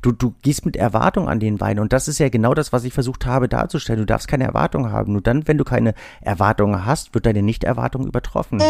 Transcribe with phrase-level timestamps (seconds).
[0.00, 2.84] Du, du gehst mit Erwartung an den Wein und das ist ja genau das, was
[2.84, 3.98] ich versucht habe darzustellen.
[4.00, 5.12] Du darfst keine Erwartung haben.
[5.12, 8.60] Nur dann, wenn du keine Erwartungen hast, wird deine Nicht-Erwartung übertroffen.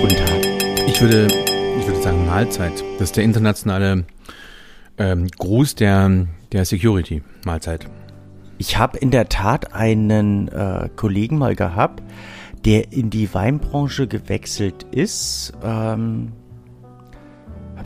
[0.00, 0.46] Guten Tag.
[0.86, 1.26] Ich würde,
[1.80, 2.84] ich würde sagen Mahlzeit.
[2.98, 4.04] Das ist der internationale
[4.98, 7.22] ähm, Gruß der, der Security.
[7.44, 7.88] Mahlzeit.
[8.58, 12.02] Ich habe in der Tat einen äh, Kollegen mal gehabt,
[12.64, 15.52] der in die Weinbranche gewechselt ist.
[15.62, 16.32] Ähm,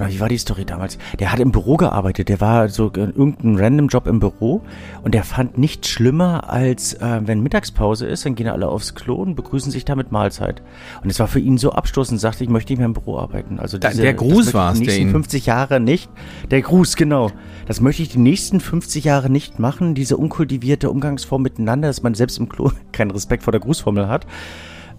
[0.09, 0.99] wie war die Story damals?
[1.19, 4.63] Der hat im Büro gearbeitet, der war so irgendein random Job im Büro
[5.03, 9.17] und der fand nichts schlimmer, als äh, wenn Mittagspause ist, dann gehen alle aufs Klo
[9.17, 10.63] und begrüßen sich da mit Mahlzeit.
[11.03, 13.59] Und es war für ihn so abstoßend, sagte, ich möchte nicht mehr im Büro arbeiten.
[13.59, 16.11] Also diese, der Gruß war es, der ihn 50 Jahre nicht.
[16.51, 17.31] Der Gruß, genau.
[17.67, 22.15] Das möchte ich die nächsten 50 Jahre nicht machen, diese unkultivierte Umgangsform miteinander, dass man
[22.15, 24.27] selbst im Klo keinen Respekt vor der Grußformel hat.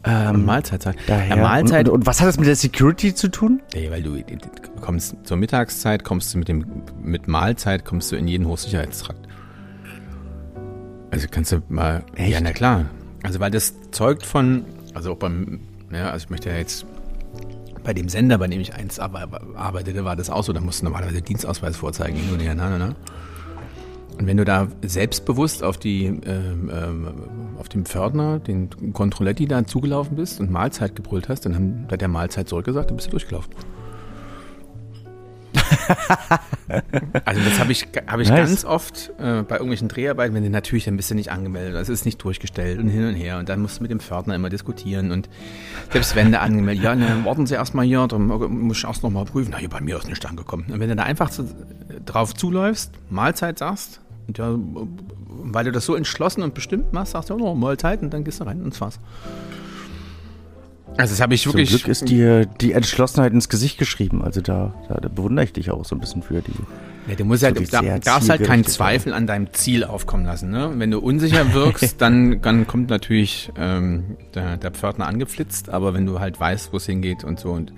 [0.05, 0.97] Ähm, Mahlzeit sagen.
[1.07, 1.37] Daher.
[1.37, 1.87] Ja, Mahlzeit.
[1.87, 3.61] Und, und, und, was hat das mit der Security zu tun?
[3.73, 4.21] Ey, weil du
[4.81, 6.65] kommst zur Mittagszeit, kommst du mit dem
[7.01, 9.27] mit Mahlzeit kommst du in jeden Hochsicherheitstrakt.
[11.11, 12.03] Also kannst du mal.
[12.15, 12.31] Echt?
[12.31, 12.85] Ja, na klar.
[13.23, 15.61] Also weil das zeugt von, also auch beim,
[15.91, 16.85] ja, also ich möchte ja jetzt
[17.83, 20.85] bei dem Sender, bei dem ich eins arbeitete, war das auch so, da musst du
[20.85, 22.95] normalerweise Dienstausweis vorzeigen, hin und her, ne, ne?
[24.17, 27.07] Und wenn du da selbstbewusst auf, die, ähm, ähm,
[27.57, 32.01] auf dem Pförtner, den Controletti da zugelaufen bist und Mahlzeit gebrüllt hast, dann haben, hat
[32.01, 33.53] der Mahlzeit zurückgesagt, dann bist du durchgelaufen.
[37.25, 38.37] also das habe ich, hab ich nice.
[38.37, 41.89] ganz oft äh, bei irgendwelchen Dreharbeiten, wenn du natürlich, dann bist du nicht angemeldet, das
[41.89, 44.49] ist nicht durchgestellt und hin und her und dann musst du mit dem Pförtner immer
[44.49, 45.29] diskutieren und
[45.91, 49.25] selbst wenn du angemeldet, ja, ne, warten Sie erstmal hier, dann muss ich erst nochmal
[49.25, 50.65] prüfen, na, hier bei mir ist nicht angekommen.
[50.71, 51.45] Und wenn du da einfach zu,
[52.05, 57.29] drauf zuläufst, Mahlzeit sagst, und ja, weil du das so entschlossen und bestimmt machst, sagst
[57.29, 58.99] du, oh, Mahlzeit und dann gehst du rein und das Also
[60.97, 61.69] das habe ich wirklich.
[61.69, 64.23] Zum Glück ist dir die Entschlossenheit ins Gesicht geschrieben.
[64.23, 66.53] Also da, da, da bewundere ich dich auch so ein bisschen für die.
[67.07, 70.51] Ja, du musst halt, du darfst halt keinen Zweifel an deinem Ziel aufkommen lassen.
[70.51, 70.71] Ne?
[70.77, 76.05] Wenn du unsicher wirkst, dann, dann kommt natürlich ähm, der, der Pförtner angeflitzt, aber wenn
[76.05, 77.73] du halt weißt, wo es hingeht und so und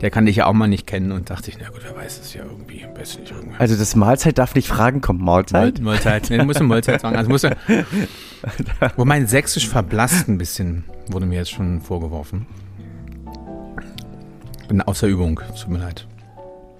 [0.00, 2.20] der kann dich ja auch mal nicht kennen und dachte ich, na gut, wer weiß
[2.20, 3.56] es ja irgendwie, am besten nicht irgendwie.
[3.58, 5.80] Also das Mahlzeit darf nicht fragen, kommt Mahlzeit?
[5.80, 7.16] Mahl, Mahlzeit, nee, du musst Mahlzeit sagen.
[7.16, 7.56] Also musst du,
[8.96, 12.46] wo mein Sächsisch verblasst ein bisschen, wurde mir jetzt schon vorgeworfen.
[14.68, 16.06] Bin außer Übung, tut mir leid.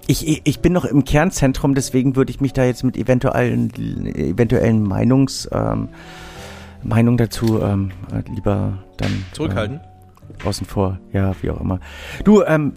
[0.07, 3.71] Ich, ich bin noch im Kernzentrum, deswegen würde ich mich da jetzt mit eventuellen,
[4.15, 5.89] eventuellen Meinungs, ähm,
[6.83, 7.91] Meinung dazu ähm,
[8.33, 9.81] lieber dann zurückhalten.
[10.45, 11.79] Außen vor, ja, wie auch immer.
[12.23, 12.73] Du, ähm,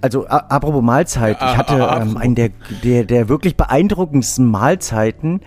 [0.00, 2.50] also apropos Mahlzeit, ich hatte ähm, einen der,
[2.82, 5.40] der, der wirklich beeindruckendsten Mahlzeiten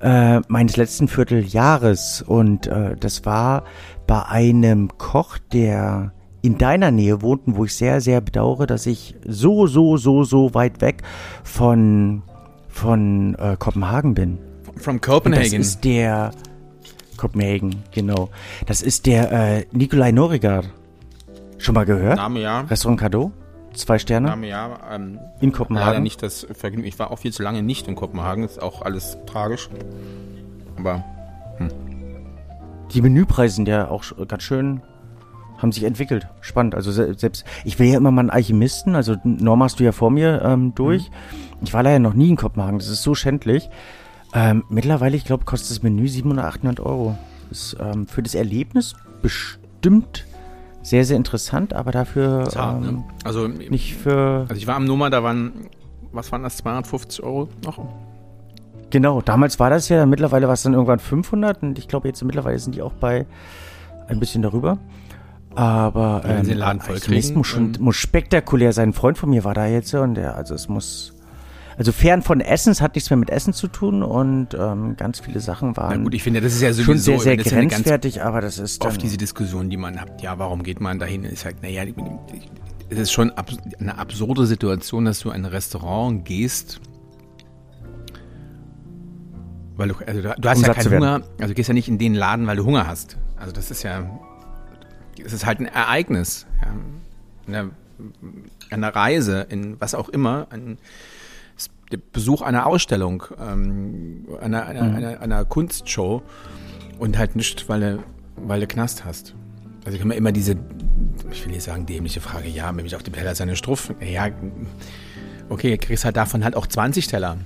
[0.00, 3.64] äh, meines letzten Vierteljahres und äh, das war
[4.06, 9.14] bei einem Koch, der in deiner Nähe wohnt, wo ich sehr, sehr bedauere, dass ich
[9.26, 11.02] so, so, so, so weit weg
[11.42, 12.22] von,
[12.68, 14.38] von äh, Kopenhagen bin.
[14.76, 15.42] From Copenhagen.
[15.42, 16.32] das ist der
[17.16, 18.28] Kopenhagen, genau.
[18.66, 20.64] Das ist der äh, Nikolai Norigar.
[21.64, 22.16] Schon mal gehört?
[22.16, 22.60] Name ja.
[22.60, 23.32] Restaurant Cadeau?
[23.72, 24.28] Zwei Sterne?
[24.28, 24.78] Name ja.
[24.92, 25.88] Ähm, in Kopenhagen?
[25.88, 26.86] Leider nicht das Vergnügen.
[26.86, 28.44] Ich war auch viel zu lange nicht in Kopenhagen.
[28.44, 29.70] Ist auch alles tragisch.
[30.76, 31.02] Aber.
[31.56, 31.70] Hm.
[32.92, 34.82] Die Menüpreise sind ja auch ganz schön
[35.56, 36.26] haben sich entwickelt.
[36.42, 36.74] Spannend.
[36.74, 40.10] Also selbst, ich will ja immer mal einen Alchemisten, also Norm hast du ja vor
[40.10, 41.08] mir ähm, durch.
[41.08, 41.62] Mhm.
[41.62, 43.70] Ich war leider noch nie in Kopenhagen, das ist so schändlich.
[44.34, 47.16] Ähm, mittlerweile, ich glaube, kostet das Menü 700, 800 Euro.
[47.50, 50.26] Ist ähm, für das Erlebnis bestimmt
[50.84, 52.88] sehr, sehr interessant, aber dafür Zart, ne?
[52.88, 53.04] ähm, ne?
[53.24, 54.46] also, nicht für.
[54.48, 55.66] Also ich war am Nummer, da waren,
[56.12, 57.78] was waren das, 250 Euro noch?
[58.90, 62.22] Genau, damals war das ja, mittlerweile war es dann irgendwann 500 und ich glaube jetzt
[62.22, 63.26] mittlerweile sind die auch bei
[64.08, 64.78] ein bisschen darüber.
[65.54, 68.90] Aber ähm, den Laden voll kriegen, muss, schon, muss spektakulär sein.
[68.90, 71.13] Ein Freund von mir war da jetzt und der, also es muss
[71.76, 75.20] also fern von Essen, es hat nichts mehr mit Essen zu tun und ähm, ganz
[75.20, 75.98] viele Sachen waren.
[75.98, 78.84] Na gut, ich finde, das ist ja sowieso schon sehr, sehr grenzwertig, aber das ist
[78.84, 80.22] oft diese Diskussion, die man hat.
[80.22, 81.24] Ja, warum geht man dahin?
[81.24, 81.84] Ist halt, naja,
[82.90, 86.80] es ist schon eine absurde Situation, dass du in ein Restaurant gehst.
[89.76, 91.98] Weil du, also du, hast um ja keinen Hunger, also du gehst ja nicht in
[91.98, 93.16] den Laden, weil du Hunger hast.
[93.36, 94.08] Also das ist ja,
[95.24, 96.46] es ist halt ein Ereignis.
[96.62, 96.74] Ja.
[97.46, 97.70] Eine,
[98.70, 100.78] eine Reise in was auch immer, ein,
[101.94, 104.96] der Besuch einer Ausstellung, ähm, einer, einer, mhm.
[104.96, 106.22] einer, einer, Kunstshow
[106.98, 107.98] und halt nicht, weil du,
[108.36, 109.34] weil du Knast hast.
[109.84, 110.56] Also ich kann mir immer diese,
[111.30, 114.28] ich will nicht sagen dämliche Frage, ja, wenn ich auf dem Teller seine Struff, ja,
[115.48, 117.36] okay, kriegst halt davon halt auch 20 Teller.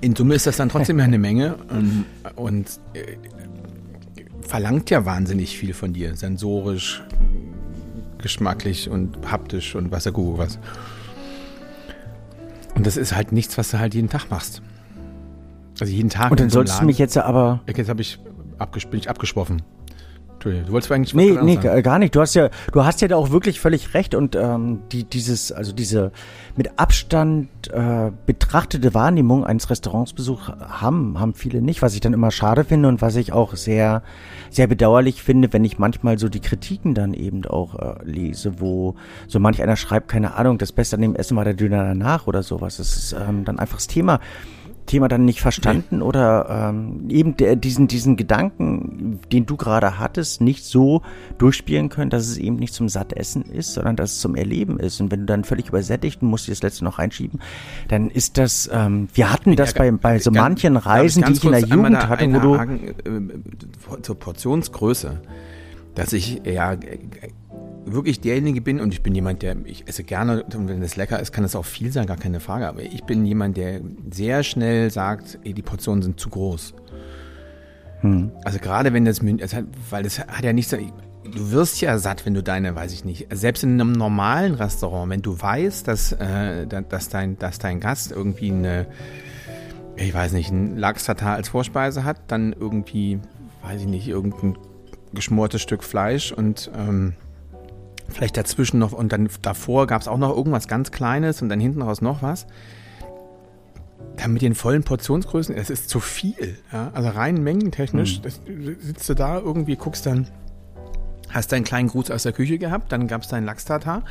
[0.00, 2.06] In Summe ist das dann trotzdem eine Menge und,
[2.36, 3.16] und äh,
[4.40, 7.02] verlangt ja wahnsinnig viel von dir, sensorisch,
[8.18, 10.58] geschmacklich und haptisch und was Kuckuck was.
[12.86, 14.62] Und das ist halt nichts, was du halt jeden Tag machst.
[15.80, 16.30] Also jeden Tag.
[16.30, 17.60] Und dann solltest du mich jetzt aber.
[17.66, 18.20] Jetzt habe ich
[18.58, 19.02] abges bin
[20.46, 20.66] abgeschwoffen.
[20.66, 21.82] Du wolltest eigentlich was Nee, nee, sagen.
[21.82, 22.14] gar nicht.
[22.14, 25.52] Du hast ja, du hast ja da auch wirklich völlig recht und ähm, die, dieses,
[25.52, 26.12] also diese
[26.56, 32.30] mit Abstand äh, betrachtete Wahrnehmung eines Restaurantsbesuchs haben, haben viele nicht, was ich dann immer
[32.30, 34.02] schade finde und was ich auch sehr,
[34.50, 38.94] sehr bedauerlich finde, wenn ich manchmal so die Kritiken dann eben auch äh, lese, wo
[39.26, 42.26] so manch einer schreibt, keine Ahnung, das Beste an dem Essen war der Döner danach
[42.26, 42.78] oder sowas.
[42.78, 44.20] Das ist ähm, dann einfach das Thema.
[44.86, 46.02] Thema dann nicht verstanden nee.
[46.02, 51.02] oder ähm, eben der, diesen, diesen Gedanken, den du gerade hattest, nicht so
[51.38, 55.00] durchspielen können, dass es eben nicht zum Sattessen ist, sondern dass es zum Erleben ist.
[55.00, 57.40] Und wenn du dann völlig übersättigt und musst dir das letzte noch reinschieben,
[57.88, 61.32] dann ist das, ähm, wir hatten das ja, bei, bei so ganz, manchen Reisen, die
[61.32, 62.58] ich in der Jugend hatte, wo du...
[62.58, 65.20] Haken, äh, zur Portionsgröße,
[65.94, 66.76] dass ich ja
[67.86, 71.20] wirklich derjenige bin, und ich bin jemand, der, ich esse gerne, und wenn es lecker
[71.20, 73.80] ist, kann es auch viel sein, gar keine Frage, aber ich bin jemand, der
[74.10, 76.74] sehr schnell sagt, ey, die Portionen sind zu groß.
[78.00, 78.32] Hm.
[78.44, 82.42] Also gerade wenn das, weil das hat ja nichts, du wirst ja satt, wenn du
[82.42, 87.08] deine, weiß ich nicht, selbst in einem normalen Restaurant, wenn du weißt, dass, äh, dass,
[87.08, 88.86] dein, dass dein Gast irgendwie eine,
[89.96, 93.20] ich weiß nicht, ein Lachs-Tatar als Vorspeise hat, dann irgendwie,
[93.62, 94.58] weiß ich nicht, irgendein
[95.14, 97.14] geschmortes Stück Fleisch und ähm,
[98.08, 101.60] Vielleicht dazwischen noch und dann davor gab es auch noch irgendwas ganz Kleines und dann
[101.60, 102.46] hinten raus noch was.
[104.16, 106.56] Dann mit den vollen Portionsgrößen, das ist zu viel.
[106.72, 106.90] Ja?
[106.94, 108.22] Also rein mengentechnisch, mhm.
[108.22, 108.40] das,
[108.80, 110.28] sitzt du da irgendwie, guckst dann,
[111.36, 114.02] hast deinen kleinen Gruß aus der Küche gehabt, dann gab es deinen Lachs-Tartar,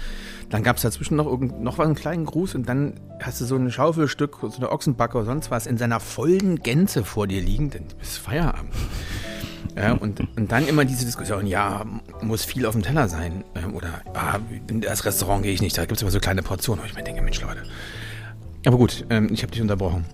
[0.50, 3.70] dann gab es dazwischen noch, noch einen kleinen Gruß und dann hast du so ein
[3.72, 7.84] Schaufelstück, so eine Ochsenbacke oder sonst was in seiner vollen Gänze vor dir liegen, dann
[8.00, 8.74] bist Feierabend.
[9.76, 11.84] Ja, und, und dann immer diese Diskussion, ja,
[12.22, 13.44] muss viel auf dem Teller sein.
[13.56, 14.40] Ähm, oder ah,
[14.70, 16.82] in das Restaurant gehe ich nicht, da gibt es immer so kleine Portionen.
[16.82, 17.64] wo ich mir denke, Mensch, Leute.
[18.66, 20.06] Aber gut, ähm, ich habe dich unterbrochen.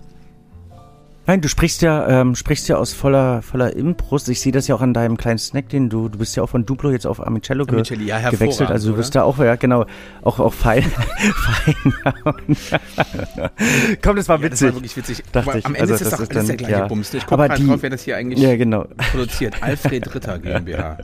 [1.24, 4.28] Nein, du sprichst ja, ähm, sprichst ja aus voller, voller Imbrust.
[4.28, 6.48] Ich sehe das ja auch an deinem kleinen Snack, den du, du bist ja auch
[6.48, 8.70] von Duplo jetzt auf Amicello ge ja, gewechselt.
[8.70, 9.86] Also du bist da auch, ja genau,
[10.22, 10.82] auch, auch fein.
[11.34, 11.94] fein.
[14.02, 14.42] Komm, das war witzig.
[14.42, 15.22] Ja, das war wirklich witzig.
[15.30, 15.66] Dachte ich.
[15.66, 16.88] Am Ende also, ist es doch alles der gleiche ja.
[16.88, 17.14] Bums.
[17.14, 18.86] Ich gucke mal drauf, wer das hier eigentlich ja, genau.
[19.12, 19.62] produziert.
[19.62, 20.98] Alfred Ritter GmbH.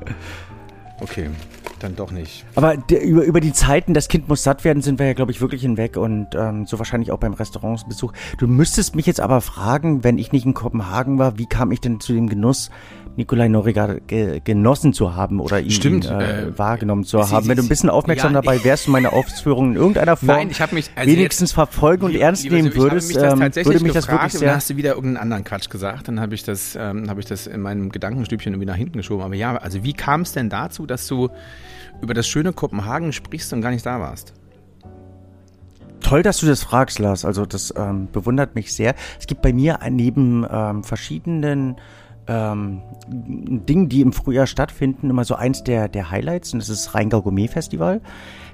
[1.01, 1.31] Okay,
[1.79, 2.45] dann doch nicht.
[2.55, 5.31] Aber der, über, über die Zeiten, das Kind muss satt werden, sind wir ja, glaube
[5.31, 8.13] ich, wirklich hinweg und ähm, so wahrscheinlich auch beim Restaurantsbesuch.
[8.39, 11.81] Du müsstest mich jetzt aber fragen, wenn ich nicht in Kopenhagen war, wie kam ich
[11.81, 12.71] denn zu dem Genuss,
[13.19, 17.35] Nikolai Noriga ge genossen zu haben oder ihn, Stimmt, ihn äh, äh, wahrgenommen zu sie,
[17.35, 17.43] haben.
[17.43, 20.29] Sie, Wenn du ein bisschen aufmerksam ja, dabei wärst und meine Ausführungen in irgendeiner Form
[20.29, 24.09] Nein, ich mich, also wenigstens jetzt, verfolgen und ernst nehmen würdest, ähm, würde mich das
[24.09, 24.49] wirklich sehr...
[24.49, 27.27] Dann hast du wieder irgendeinen anderen Quatsch gesagt, dann habe ich, das, ähm, hab ich
[27.27, 29.25] das in meinem Gedankenstübchen irgendwie nach hinten geschoben.
[29.25, 31.29] Aber ja, also wie kam es denn dazu, dass du
[32.01, 34.33] über das schöne Kopenhagen sprichst und gar nicht da warst?
[36.01, 37.25] Toll, dass du das fragst, Lars.
[37.25, 38.95] Also das ähm, bewundert mich sehr.
[39.19, 41.75] Es gibt bei mir neben ähm, verschiedenen
[42.29, 46.95] ähm, Dingen, die im Frühjahr stattfinden, immer so eins der, der Highlights und das ist
[46.95, 48.01] Rheingau Gourmet Festival.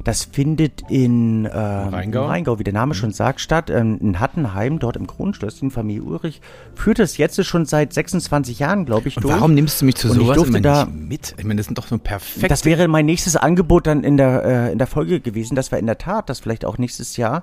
[0.05, 2.27] Das findet in, ähm, Rheingau?
[2.27, 3.71] Rheingau, wie der Name schon sagt, statt.
[3.71, 6.41] Ähm, in Hattenheim, dort im Kronschlösschen, Familie Ulrich,
[6.75, 9.35] führt es jetzt schon seit 26 Jahren, glaube ich, und durch.
[9.35, 11.35] Warum nimmst du mich zu und sowas ich durfte da, mit?
[11.39, 12.51] Ich meine, das sind doch so perfekt.
[12.51, 15.79] Das wäre mein nächstes Angebot dann in der, äh, in der Folge gewesen, dass wir
[15.79, 17.43] in der Tat das vielleicht auch nächstes Jahr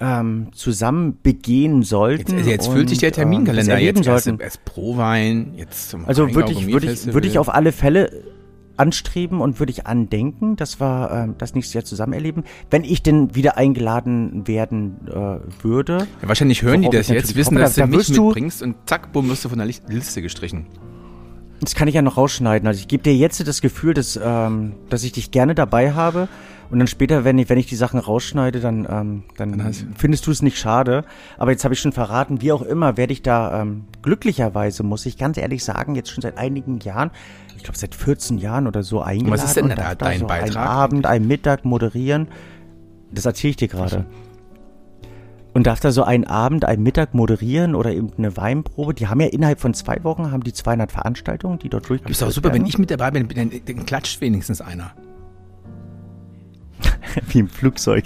[0.00, 2.38] ähm, zusammen begehen sollten.
[2.38, 6.52] Jetzt, jetzt füllt sich der Terminkalender ähm, jetzt erst, erst Prowein, jetzt zum Also würde
[6.52, 8.10] ich, würde ich, würde ich auf alle Fälle
[8.76, 13.02] anstreben und würde ich andenken, dass wir äh, das nächste Jahr zusammen erleben, wenn ich
[13.02, 16.06] denn wieder eingeladen werden äh, würde.
[16.20, 19.28] Ja, wahrscheinlich hören die das jetzt, wissen, dass da, du mich mitbringst und zack, bumm,
[19.28, 20.66] wirst du von der Liste gestrichen.
[21.60, 22.66] Das kann ich ja noch rausschneiden.
[22.66, 26.28] Also ich gebe dir jetzt das Gefühl, dass, ähm, dass ich dich gerne dabei habe
[26.72, 30.26] und dann später, wenn ich, wenn ich die Sachen rausschneide, dann, ähm, dann, dann findest
[30.26, 31.04] du es nicht schade.
[31.36, 35.04] Aber jetzt habe ich schon verraten, wie auch immer, werde ich da ähm, glücklicherweise, muss
[35.04, 37.10] ich ganz ehrlich sagen, jetzt schon seit einigen Jahren,
[37.58, 39.34] ich glaube seit 14 Jahren oder so eingeladen.
[39.34, 40.56] Was ist denn da dein so Beitrag?
[40.56, 42.28] Einen Abend, einen Mittag moderieren.
[43.10, 44.06] Das erzähle ich dir gerade.
[45.52, 48.94] Und darf da so einen Abend, einen Mittag moderieren oder eben eine Weinprobe.
[48.94, 52.30] Die haben ja innerhalb von zwei Wochen haben die 200 Veranstaltungen, die dort durchgeführt werden.
[52.30, 54.92] Ist auch super, wenn ich mit dabei bin, dann, dann klatscht wenigstens einer.
[57.28, 58.04] Wie im Flugzeug.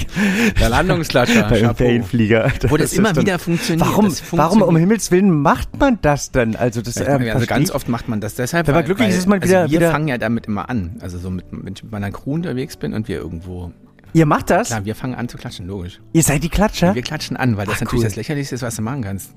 [0.58, 1.42] Der Landungsklatscher.
[1.50, 2.52] Beim Ferienflieger.
[2.60, 3.86] Das Wo das immer dann, wieder funktioniert.
[3.88, 4.38] Warum, funktioniert.
[4.38, 6.56] warum um Himmels Willen macht man das denn?
[6.56, 8.66] Also, das, ähm, also ganz oft macht man das deshalb.
[8.66, 9.60] Wenn man glücklich ist, ist man wieder.
[9.60, 10.96] Also wir wieder fangen ja damit immer an.
[11.00, 13.72] Also so mit, wenn ich mit meiner Crew unterwegs bin und wir irgendwo
[14.12, 14.68] Ihr macht das?
[14.68, 16.00] Klar, wir fangen an zu klatschen, logisch.
[16.14, 16.94] Ihr seid die Klatscher?
[16.94, 18.08] Wir klatschen an, weil das Ach, natürlich cool.
[18.08, 19.32] das Lächerlichste ist, was du machen kannst.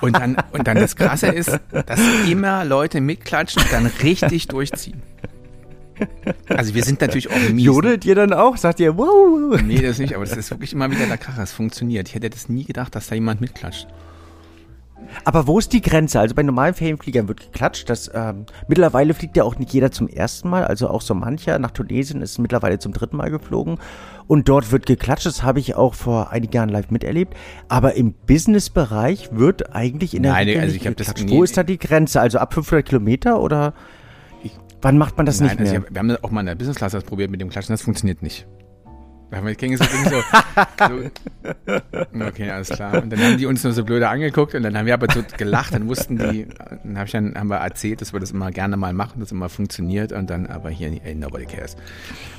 [0.00, 5.02] Und dann, und dann das Krasse ist, dass immer Leute mitklatschen und dann richtig durchziehen.
[6.48, 7.64] Also wir sind natürlich auch mies.
[7.64, 8.56] Jodelt ihr dann auch?
[8.56, 9.60] Sagt ihr, wow?
[9.62, 11.42] Nee, das nicht, aber das ist wirklich immer wieder der Kracher.
[11.42, 12.08] Es funktioniert.
[12.08, 13.86] Ich hätte das nie gedacht, dass da jemand mitklatscht.
[15.24, 16.20] Aber wo ist die Grenze?
[16.20, 17.88] Also bei normalen Ferienfliegern wird geklatscht.
[17.88, 20.64] Das, ähm, mittlerweile fliegt ja auch nicht jeder zum ersten Mal.
[20.64, 23.78] Also auch so mancher nach Tunesien ist mittlerweile zum dritten Mal geflogen.
[24.26, 25.26] Und dort wird geklatscht.
[25.26, 27.34] Das habe ich auch vor einigen Jahren live miterlebt.
[27.68, 31.18] Aber im Business-Bereich wird eigentlich in der Nein, Regel also ich geklatscht.
[31.18, 32.20] Das wo ist da die Grenze?
[32.20, 33.74] Also ab 500 Kilometer oder
[34.82, 35.80] wann macht man das Nein, nicht also mehr?
[35.82, 37.72] Also wir haben auch mal in der Business Class das probiert mit dem Klatschen.
[37.72, 38.46] Das funktioniert nicht.
[39.32, 40.20] Ich ging so, ging so,
[40.88, 43.00] so, okay, alles klar.
[43.00, 45.22] Und dann haben die uns nur so blöde angeguckt und dann haben wir aber so
[45.36, 46.48] gelacht, dann wussten die,
[46.82, 49.30] dann hab ich dann, haben wir erzählt, dass wir das immer gerne mal machen, dass
[49.30, 51.76] immer funktioniert und dann aber hier, ey, nobody cares.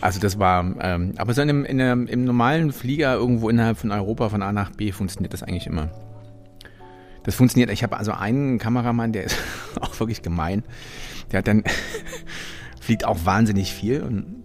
[0.02, 3.78] Also das war, ähm, aber so in einem, in einem, im normalen Flieger irgendwo innerhalb
[3.78, 5.90] von Europa von A nach B funktioniert das eigentlich immer.
[7.24, 9.38] Das funktioniert, ich habe also einen Kameramann, der ist
[9.80, 10.64] auch wirklich gemein,
[11.32, 11.64] der hat dann,
[12.82, 14.42] fliegt auch wahnsinnig viel und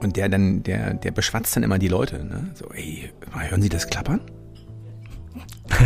[0.00, 2.50] und der dann, der, der beschwatzt dann immer die Leute, ne?
[2.54, 4.20] So, ey, hören Sie das klappern?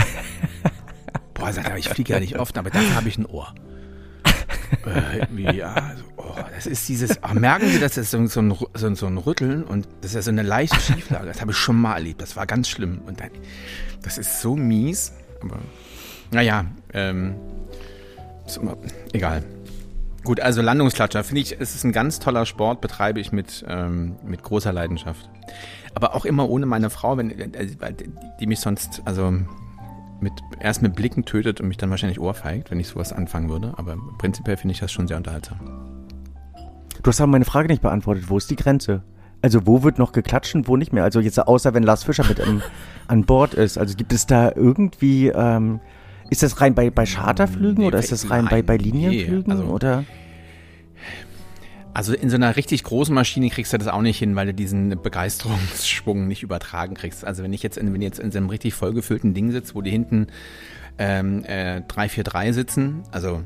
[1.35, 3.54] Boah, sagt er, ich fliege ja nicht oft, aber dafür habe ich ein Ohr.
[4.87, 8.54] äh, ja, so, oh, das ist dieses, ach, merken Sie, das ist so, so, ein,
[8.75, 11.26] so, so ein Rütteln und das ist ja so eine leichte Schieflage.
[11.26, 13.00] Das habe ich schon mal erlebt, das war ganz schlimm.
[13.06, 13.30] Und dann,
[14.02, 15.61] das ist so mies, aber
[16.30, 17.37] naja, ähm,
[18.47, 18.76] ist immer,
[19.12, 19.44] egal.
[20.25, 24.17] Gut, also Landungsklatscher finde ich, es ist ein ganz toller Sport, betreibe ich mit, ähm,
[24.25, 25.29] mit großer Leidenschaft.
[25.95, 27.67] Aber auch immer ohne meine Frau, wenn, äh,
[28.41, 29.33] die mich sonst, also
[30.21, 33.75] mit, erst mit Blicken tötet und mich dann wahrscheinlich ohrfeigt, wenn ich sowas anfangen würde.
[33.77, 35.59] Aber prinzipiell finde ich das schon sehr unterhaltsam.
[37.03, 38.29] Du hast aber meine Frage nicht beantwortet.
[38.29, 39.03] Wo ist die Grenze?
[39.41, 41.05] Also wo wird noch geklatscht und wo nicht mehr?
[41.05, 42.63] Also jetzt außer wenn Lars Fischer mit an,
[43.07, 43.79] an Bord ist.
[43.79, 45.81] Also gibt es da irgendwie ähm,
[46.30, 49.50] ist das rein bei, bei Charterflügen nee, oder ist das rein nein, bei, bei Linienflügen?
[49.50, 50.04] Also, oder?
[51.94, 54.54] Also in so einer richtig großen Maschine kriegst du das auch nicht hin, weil du
[54.54, 57.25] diesen Begeisterungsschwung nicht übertragen kriegst.
[57.25, 59.82] Also wenn ich jetzt in, wenn jetzt in so einem richtig vollgefüllten Ding sitze, wo
[59.82, 60.28] die hinten
[60.99, 63.42] ähm, äh, 343 sitzen, also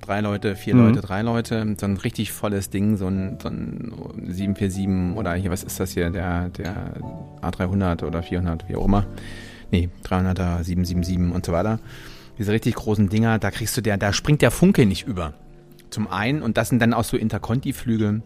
[0.00, 0.86] drei Leute, vier mhm.
[0.86, 3.92] Leute, drei Leute, so ein richtig volles Ding, so ein, so ein
[4.26, 6.94] 747 oder hier, was ist das hier, der, der
[7.42, 9.04] A300 oder 400, wie auch immer
[9.70, 11.80] nee, 300er, 777 und so weiter.
[12.38, 15.34] Diese richtig großen Dinger, da kriegst du der, da springt der Funke nicht über.
[15.90, 18.22] Zum einen, und das sind dann auch so Interconti-Flüge.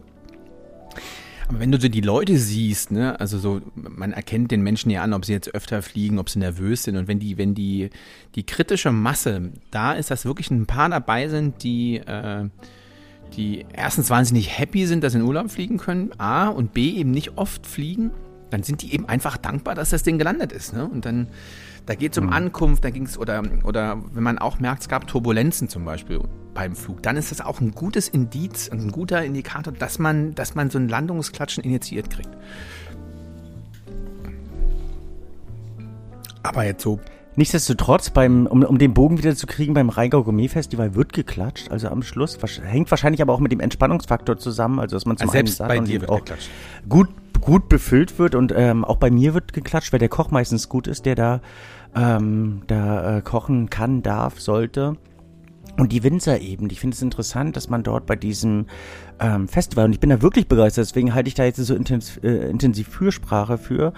[1.47, 5.01] Aber wenn du so die Leute siehst, ne, also so, man erkennt den Menschen ja
[5.01, 6.95] an, ob sie jetzt öfter fliegen, ob sie nervös sind.
[6.95, 7.89] Und wenn die, wenn die,
[8.35, 12.47] die kritische Masse da ist, dass wirklich ein paar dabei sind, die, äh,
[13.35, 17.11] die erstens wahnsinnig happy sind, dass sie in Urlaub fliegen können, A, und B, eben
[17.11, 18.11] nicht oft fliegen
[18.53, 20.73] dann sind die eben einfach dankbar, dass das Ding gelandet ist.
[20.73, 20.87] Ne?
[20.87, 21.27] Und dann,
[21.87, 22.33] da geht es um mhm.
[22.33, 26.19] Ankunft, da ging es, oder, oder wenn man auch merkt, es gab Turbulenzen zum Beispiel
[26.53, 30.35] beim Flug, dann ist das auch ein gutes Indiz und ein guter Indikator, dass man,
[30.35, 32.29] dass man so ein Landungsklatschen initiiert kriegt.
[36.43, 36.99] Aber jetzt so
[37.35, 41.71] Nichtsdestotrotz, beim, um, um den Bogen wieder zu kriegen, beim Rheingau Gourmet Festival wird geklatscht,
[41.71, 42.37] also am Schluss.
[42.61, 45.79] Hängt wahrscheinlich aber auch mit dem Entspannungsfaktor zusammen, also dass man zum also selbst einen
[45.79, 46.51] bei dir wird auch geklatscht.
[46.87, 47.09] gut
[47.43, 50.87] gut befüllt wird und ähm, auch bei mir wird geklatscht, weil der Koch meistens gut
[50.87, 51.41] ist, der da,
[51.95, 54.97] ähm, da äh, kochen kann, darf, sollte.
[55.77, 58.67] Und die Winzer eben, ich finde es interessant, dass man dort bei diesem
[59.19, 62.23] ähm, Festival, und ich bin da wirklich begeistert, deswegen halte ich da jetzt so intensiv,
[62.23, 63.93] äh, intensiv Fürsprache für,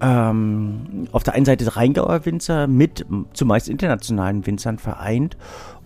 [0.00, 5.36] ähm, auf der einen Seite Rheingauer Winzer mit zumeist internationalen Winzern vereint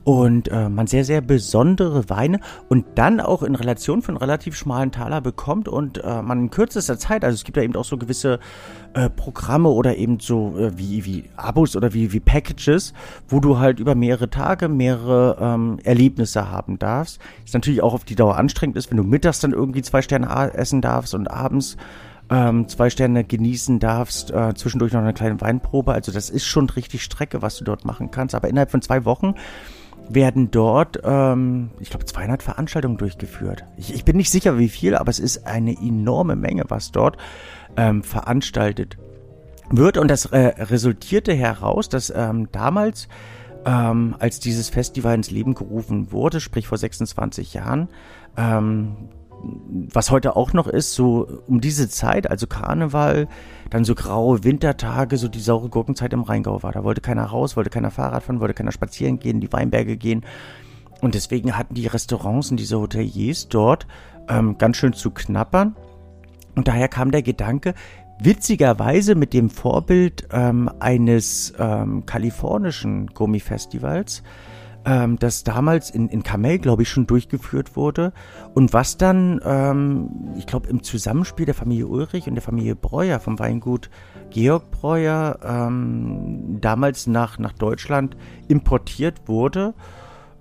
[0.06, 4.92] und äh, man sehr, sehr besondere Weine und dann auch in Relation von relativ schmalen
[4.92, 7.98] Taler bekommt und äh, man in kürzester Zeit, also es gibt da eben auch so
[7.98, 8.38] gewisse
[8.94, 12.92] äh, Programme oder eben so äh, wie, wie Abos oder wie, wie Packages,
[13.26, 17.18] wo du halt über mehrere Tage mehrere ähm, Erlebnisse haben darfst.
[17.44, 20.54] Ist natürlich auch auf die Dauer anstrengend ist, wenn du mittags dann irgendwie zwei Sterne
[20.54, 21.76] essen darfst und abends
[22.30, 25.92] ähm, zwei Sterne genießen darfst, äh, zwischendurch noch eine kleine Weinprobe.
[25.92, 28.36] Also das ist schon richtig Strecke, was du dort machen kannst.
[28.36, 29.34] Aber innerhalb von zwei Wochen
[30.08, 33.64] werden dort, ähm, ich glaube, 200 Veranstaltungen durchgeführt.
[33.76, 37.16] Ich, ich, bin nicht sicher, wie viel, aber es ist eine enorme Menge, was dort
[37.76, 38.96] ähm, veranstaltet
[39.70, 39.98] wird.
[39.98, 43.08] Und das äh, resultierte heraus, dass ähm, damals,
[43.64, 47.88] ähm, als dieses Festival ins Leben gerufen wurde, sprich vor 26 Jahren,
[48.36, 48.96] ähm,
[49.92, 53.28] was heute auch noch ist, so um diese Zeit, also Karneval,
[53.70, 56.72] dann so graue Wintertage, so die saure Gurkenzeit im Rheingau war.
[56.72, 60.24] Da wollte keiner raus, wollte keiner Fahrrad fahren, wollte keiner spazieren gehen, die Weinberge gehen.
[61.00, 63.86] Und deswegen hatten die Restaurants und diese Hoteliers dort
[64.28, 65.76] ähm, ganz schön zu knappern.
[66.54, 67.74] Und daher kam der Gedanke,
[68.18, 74.22] witzigerweise mit dem Vorbild ähm, eines ähm, kalifornischen Gummifestivals,
[74.86, 78.12] ähm, das damals in, in Kamel, glaube ich, schon durchgeführt wurde
[78.54, 83.18] und was dann, ähm, ich glaube, im Zusammenspiel der Familie Ulrich und der Familie Breuer
[83.18, 83.90] vom Weingut
[84.30, 88.16] Georg Breuer ähm, damals nach, nach Deutschland
[88.46, 89.74] importiert wurde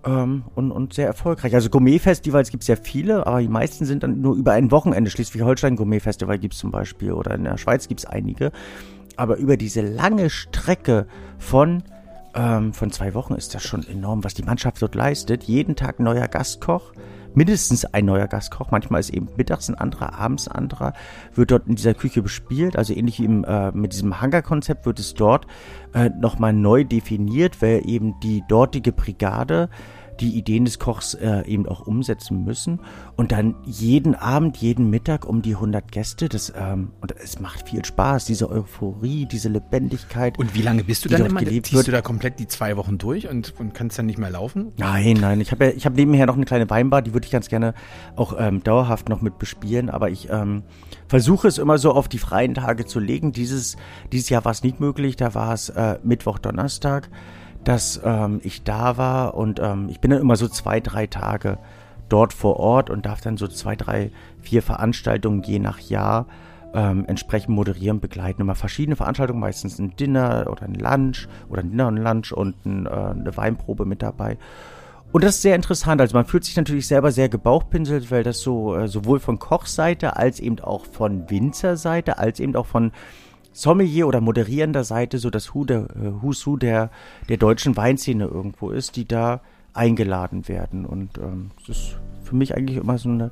[0.05, 1.55] ähm, und, und sehr erfolgreich.
[1.55, 5.09] Also Gourmet-Festivals gibt es ja viele, aber die meisten sind dann nur über ein Wochenende.
[5.09, 8.51] Schleswig-Holstein Gourmet-Festival gibt es zum Beispiel oder in der Schweiz gibt es einige.
[9.17, 11.07] Aber über diese lange Strecke
[11.39, 11.83] von
[12.35, 15.43] ähm, von zwei Wochen ist das schon enorm, was die Mannschaft dort leistet.
[15.45, 16.91] Jeden Tag neuer Gastkoch,
[17.33, 18.71] mindestens ein neuer Gastkoch.
[18.71, 20.93] Manchmal ist eben mittags ein anderer, abends ein anderer.
[21.33, 22.77] Wird dort in dieser Küche bespielt.
[22.77, 25.47] Also ähnlich wie im, äh, mit diesem Hangar-Konzept wird es dort
[25.93, 29.69] äh, nochmal neu definiert, weil eben die dortige Brigade
[30.19, 32.79] die Ideen des Kochs äh, eben auch umsetzen müssen.
[33.15, 36.29] Und dann jeden Abend, jeden Mittag um die 100 Gäste.
[36.29, 40.38] Das, ähm, und es macht viel Spaß, diese Euphorie, diese Lebendigkeit.
[40.38, 41.39] Und wie lange bist du dann immer?
[41.41, 41.88] Gelebt Ziehst wird.
[41.88, 44.72] du da komplett die zwei Wochen durch und, und kannst dann nicht mehr laufen?
[44.77, 45.41] Nein, nein.
[45.41, 47.74] Ich habe ja, ich hab nebenher noch eine kleine Weinbar, die würde ich ganz gerne
[48.15, 49.89] auch ähm, dauerhaft noch mit bespielen.
[49.89, 50.63] Aber ich ähm,
[51.07, 53.31] versuche es immer so auf die freien Tage zu legen.
[53.31, 53.77] Dieses,
[54.12, 55.15] dieses Jahr war es nicht möglich.
[55.15, 57.10] Da war es äh, Mittwoch, Donnerstag
[57.65, 61.57] dass ähm, ich da war und ähm, ich bin dann immer so zwei, drei Tage
[62.07, 66.27] dort vor Ort und darf dann so zwei, drei, vier Veranstaltungen je nach Jahr
[66.74, 68.41] ähm, entsprechend moderieren, begleiten.
[68.41, 72.65] Immer verschiedene Veranstaltungen, meistens ein Dinner oder ein Lunch oder ein Dinner und Lunch und
[72.65, 74.38] ein, äh, eine Weinprobe mit dabei.
[75.12, 76.01] Und das ist sehr interessant.
[76.01, 80.17] Also man fühlt sich natürlich selber sehr gebauchpinselt, weil das so äh, sowohl von Kochseite
[80.17, 82.91] als eben auch von Winzerseite als eben auch von
[83.55, 86.91] Sommelier oder moderierender Seite so das Who der, äh, Who's Who der,
[87.29, 89.39] der deutschen Weinszene irgendwo ist, die da
[89.74, 90.85] eingeladen werden.
[90.85, 93.31] Und ähm, das ist für mich eigentlich immer so eine,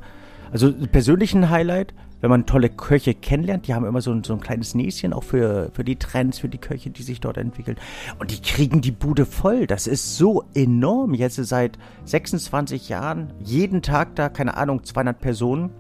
[0.50, 3.68] also persönlich ein Highlight, wenn man tolle Köche kennenlernt.
[3.68, 6.48] Die haben immer so ein, so ein kleines Näschen auch für, für die Trends, für
[6.48, 7.76] die Köche, die sich dort entwickeln.
[8.18, 9.68] Und die kriegen die Bude voll.
[9.68, 11.16] Das ist so enorm.
[11.16, 15.72] Jetzt seit 26 Jahren, jeden Tag da, keine Ahnung, 200 Personen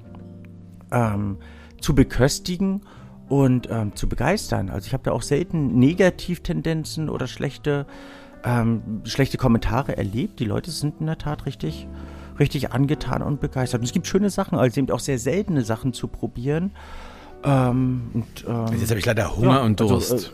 [0.91, 1.37] ähm,
[1.79, 2.81] zu beköstigen
[3.41, 4.69] und ähm, zu begeistern.
[4.69, 7.87] Also ich habe da auch selten Negativtendenzen oder schlechte,
[8.43, 10.39] ähm, schlechte Kommentare erlebt.
[10.39, 11.87] Die Leute sind in der Tat richtig,
[12.39, 13.79] richtig angetan und begeistert.
[13.79, 16.73] Und es gibt schöne Sachen, also eben auch sehr seltene Sachen zu probieren.
[17.43, 20.11] Ähm, und, ähm, Jetzt habe ich leider Hunger ja, und also, Durst.
[20.11, 20.27] Also,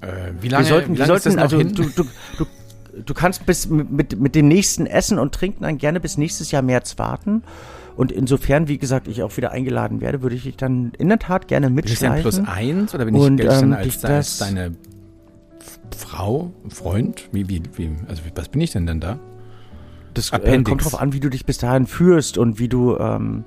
[0.00, 1.72] äh, wie lange, wir sollten, wie lange sollten, also hin?
[1.72, 2.04] Du, du,
[2.36, 2.46] du,
[3.00, 6.62] du kannst bis mit, mit dem nächsten Essen und Trinken dann gerne bis nächstes Jahr
[6.62, 7.44] März warten.
[7.96, 11.18] Und insofern, wie gesagt, ich auch wieder eingeladen werde, würde ich dich dann in der
[11.18, 12.22] Tat gerne mitschleifen.
[12.22, 14.72] Bist du denn plus eins oder bin ich, und, ich ähm, als, als deine
[15.96, 17.28] Frau, Freund?
[17.32, 19.18] Wie, wie, wie, also was bin ich denn dann da?
[20.12, 23.44] Das äh, kommt darauf an, wie du dich bis dahin führst und wie du ähm,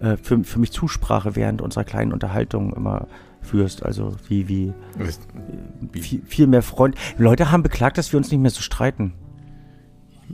[0.00, 3.06] äh, für, für mich Zusprache während unserer kleinen Unterhaltung immer
[3.40, 3.82] führst.
[3.82, 4.72] Also wie, wie,
[5.92, 6.00] wie?
[6.00, 6.96] Viel, viel mehr Freund.
[7.18, 9.14] Leute haben beklagt, dass wir uns nicht mehr so streiten.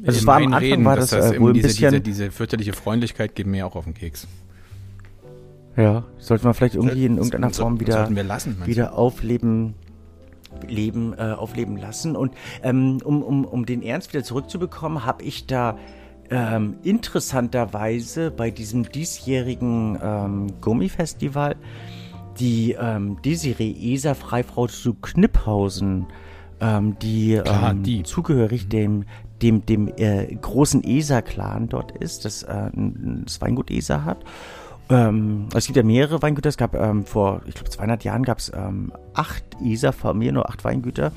[0.06, 1.90] Also es war am Anfang Reden, war das, das äh, wohl ein diese, bisschen...
[1.90, 4.26] Diese, diese fürchterliche Freundlichkeit geht mir auch auf den Keks.
[5.76, 9.74] Ja, sollte man vielleicht irgendwie in irgendeiner Form wieder, lassen, wieder aufleben,
[10.66, 12.16] leben, äh, aufleben lassen.
[12.16, 12.32] Und
[12.62, 15.78] ähm, um, um, um den Ernst wieder zurückzubekommen, habe ich da
[16.30, 21.56] ähm, interessanterweise bei diesem diesjährigen ähm, Gummifestival
[22.38, 26.06] die ähm, Desiree Eser Freifrau zu Kniphausen,
[26.60, 29.04] ähm, die, Klar, ähm, die zugehörig dem
[29.42, 34.24] dem, dem äh, großen ESA-Clan dort ist, das äh, das Weingut ESA hat.
[34.90, 36.48] Ähm, es gibt ja mehrere Weingüter.
[36.48, 40.64] Es gab ähm, vor, ich glaube, 200 Jahren gab es ähm, acht ESA-Familien, nur acht
[40.64, 41.12] Weingüter,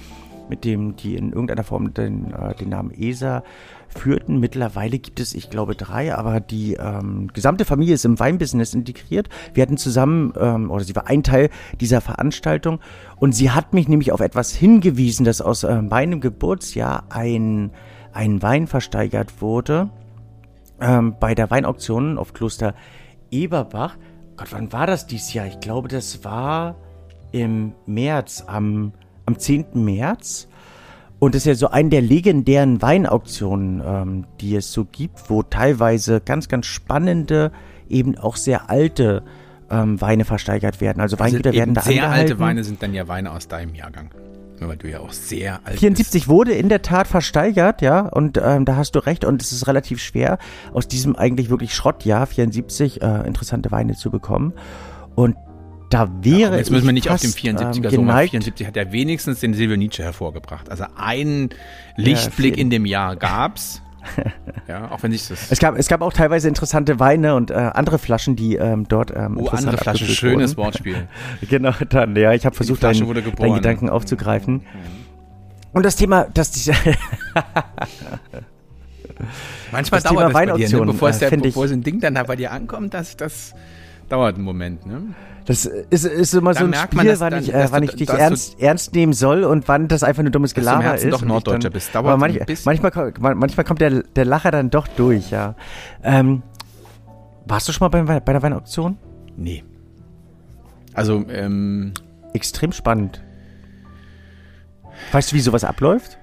[0.50, 3.44] mit dem die in irgendeiner Form den, äh, den Namen ESA
[3.88, 4.40] führten.
[4.40, 9.30] Mittlerweile gibt es, ich glaube, drei, aber die ähm, gesamte Familie ist im Weinbusiness integriert.
[9.54, 12.80] Wir hatten zusammen, ähm, oder sie war ein Teil dieser Veranstaltung
[13.18, 17.72] und sie hat mich nämlich auf etwas hingewiesen, dass aus äh, meinem Geburtsjahr ein
[18.14, 19.90] ein Wein versteigert wurde
[20.80, 22.74] ähm, bei der Weinauktion auf Kloster
[23.30, 23.98] Eberbach.
[24.36, 25.48] Gott, wann war das dieses Jahr?
[25.48, 26.76] Ich glaube, das war
[27.32, 28.94] im März, am,
[29.26, 29.66] am 10.
[29.74, 30.48] März.
[31.20, 35.44] Und das ist ja so eine der legendären Weinauktionen, ähm, die es so gibt, wo
[35.44, 37.52] teilweise ganz, ganz spannende,
[37.88, 39.24] eben auch sehr alte
[39.70, 41.00] ähm, Weine versteigert werden.
[41.00, 42.28] Also, also Weingüter werden da sehr angehalten.
[42.28, 44.10] Sehr alte Weine sind dann ja Weine aus deinem Jahrgang
[44.68, 46.28] weil du ja auch sehr alt 74 bist.
[46.28, 49.68] wurde in der Tat versteigert, ja, und ähm, da hast du recht und es ist
[49.68, 50.38] relativ schwer,
[50.74, 54.54] aus diesem eigentlich wirklich Schrottjahr 74 äh, interessante Weine zu bekommen.
[55.16, 55.36] Und
[55.90, 58.30] da wäre ja, jetzt müssen wir nicht fast, auf dem 74er ähm, so machen.
[58.30, 60.70] 74 hat ja wenigstens den Silvio Nietzsche hervorgebracht.
[60.70, 61.50] Also einen
[61.98, 63.82] Lichtblick ja, in dem Jahr gab's.
[64.68, 65.52] ja, auch wenn sich das.
[65.52, 69.12] Es gab, es gab auch teilweise interessante Weine und äh, andere Flaschen, die ähm, dort.
[69.16, 70.66] Ähm, oh, andere Flaschen, schönes wurden.
[70.66, 71.08] Wortspiel.
[71.50, 74.56] genau, dann, ja, ich habe versucht, deinen, deinen Gedanken aufzugreifen.
[74.56, 74.62] Mhm.
[75.74, 76.52] Und das Thema, das
[79.72, 80.86] Manchmal das dauert Thema das bei dir, ne?
[80.86, 83.54] bevor, es der, bevor so ein Ding dann da bei dir ankommt, das, das
[84.10, 84.86] dauert einen Moment.
[84.86, 85.14] Ne?
[85.46, 88.10] Das ist, ist immer dann so ein Spiel, wann, dann, ich, äh, wann ich dich
[88.10, 91.12] ernst, ernst nehmen soll und wann das einfach nur dummes Gelaber ist.
[91.12, 91.96] doch Norddeutscher dann, bist.
[91.96, 95.56] Dauert aber manch, manchmal, manchmal kommt der, der Lacher dann doch durch, ja.
[96.04, 96.44] Ähm,
[97.46, 98.98] warst du schon mal bei, bei der Weinauktion?
[99.36, 99.64] Nee.
[100.94, 101.94] Also, ähm.
[102.34, 103.22] Extrem spannend.
[105.12, 106.18] Weißt du, wie sowas abläuft?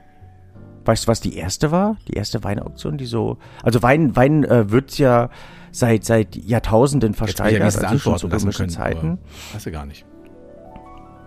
[0.85, 1.96] Weißt du, was die erste war?
[2.09, 3.38] Die erste Weinauktion, die so.
[3.62, 5.28] Also Wein, Wein äh, wird ja
[5.70, 9.18] seit, seit Jahrtausenden versteigert, Jetzt also schon zu römischen Zeiten.
[9.54, 10.04] Hast du gar nicht.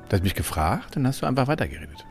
[0.09, 2.05] Du hast mich gefragt, dann hast du einfach weitergeredet.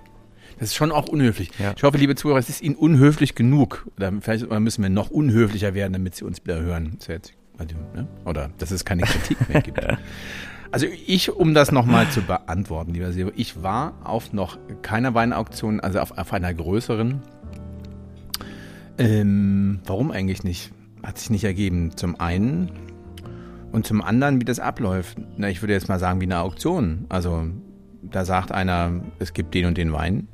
[0.59, 1.51] Das ist schon auch unhöflich.
[1.59, 1.73] Ja.
[1.77, 3.87] Ich hoffe, liebe Zuhörer, es ist Ihnen unhöflich genug.
[3.97, 6.99] Oder vielleicht müssen wir noch unhöflicher werden, damit Sie uns wieder hören.
[7.95, 8.07] Ne?
[8.25, 9.81] Oder dass es keine Kritik mehr gibt.
[10.73, 15.81] Also ich, um das nochmal zu beantworten, lieber Sebo, ich war auf noch keiner Weinauktion,
[15.81, 17.21] also auf, auf einer größeren.
[18.99, 20.71] Ähm, warum eigentlich nicht?
[21.03, 21.97] Hat sich nicht ergeben.
[21.97, 22.71] Zum einen
[23.73, 25.19] und zum anderen, wie das abläuft.
[25.37, 27.07] Na, ich würde jetzt mal sagen, wie eine Auktion.
[27.09, 27.45] Also
[28.03, 30.29] da sagt einer, es gibt den und den Wein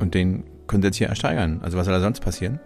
[0.00, 1.60] und den können Sie jetzt hier ersteigern.
[1.62, 2.60] Also was soll da sonst passieren?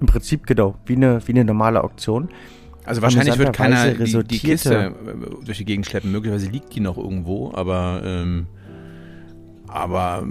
[0.00, 2.28] Im Prinzip genau, wie eine, wie eine normale Auktion.
[2.84, 6.10] Also wahrscheinlich wird keiner die, die, Kiste äh, durch die Gegend schleppen.
[6.10, 8.46] Möglicherweise liegt die noch irgendwo, aber, ähm,
[9.68, 10.26] aber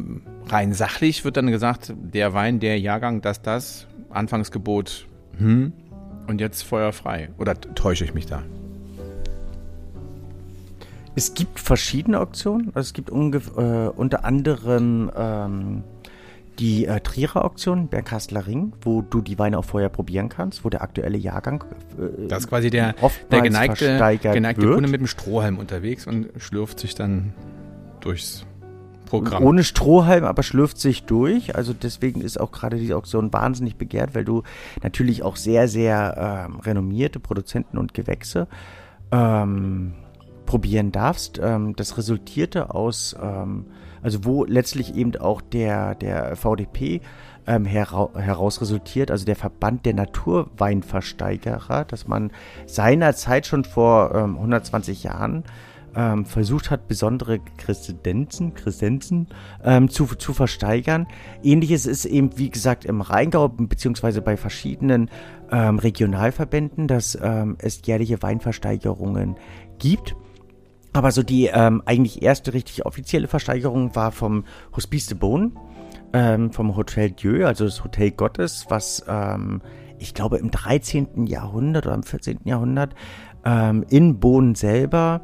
[0.48, 5.74] rein sachlich wird dann gesagt, der Wein, der Jahrgang, das, das, Anfangsgebot, hm,
[6.28, 7.30] und jetzt feuerfrei.
[7.38, 8.44] Oder täusche ich mich da?
[11.16, 12.68] Es gibt verschiedene Auktionen.
[12.74, 15.84] Also es gibt äh, unter anderem ähm,
[16.60, 20.70] die äh, Trierer Auktion, Bergkastler Ring, wo du die Weine auch vorher probieren kannst, wo
[20.70, 21.64] der aktuelle Jahrgang
[22.00, 22.96] äh, Das ist quasi der,
[23.30, 27.34] der geneigte, geneigte Kunde mit dem Strohhalm unterwegs und schlürft sich dann
[28.00, 28.46] durchs
[29.12, 29.44] Programm.
[29.44, 31.56] Ohne Strohhalm, aber schlürft sich durch.
[31.56, 34.44] Also deswegen ist auch gerade diese Auktion wahnsinnig begehrt, weil du
[34.84, 38.48] natürlich auch sehr, sehr ähm, renommierte Produzenten und Gewächse
[39.12, 39.94] ähm,
[40.46, 41.42] probieren darfst.
[41.44, 43.66] Ähm, das resultierte aus ähm,
[44.02, 47.02] also wo letztlich eben auch der, der VDP
[47.48, 52.32] ähm, hera heraus resultiert, also der Verband der Naturweinversteigerer, dass man
[52.66, 55.44] seinerzeit schon vor ähm, 120 Jahren
[55.96, 59.28] ähm, versucht hat, besondere Kredenzen, Kredenzen
[59.64, 61.08] ähm, zu, zu versteigern.
[61.44, 65.10] Ähnliches ist eben, wie gesagt, im Rheingau beziehungsweise bei verschiedenen
[65.52, 69.36] ähm, Regionalverbänden, dass ähm, es jährliche Weinversteigerungen
[69.80, 70.16] gibt.
[70.94, 75.52] Aber so die ähm, eigentlich erste richtig offizielle Versteigerung war vom Hospice de Beaune,
[76.14, 79.04] ähm, vom Hotel Dieu, also das Hotel Gottes, was
[80.00, 81.28] ich glaube im 13.
[81.28, 82.40] Jahrhundert oder im 14.
[82.46, 82.96] Jahrhundert
[83.44, 85.22] in Bonn selber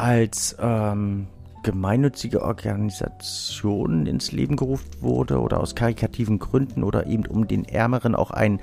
[0.00, 1.26] als ähm,
[1.62, 8.14] gemeinnützige Organisation ins Leben gerufen wurde oder aus karikativen Gründen oder eben um den Ärmeren
[8.14, 8.60] auch ein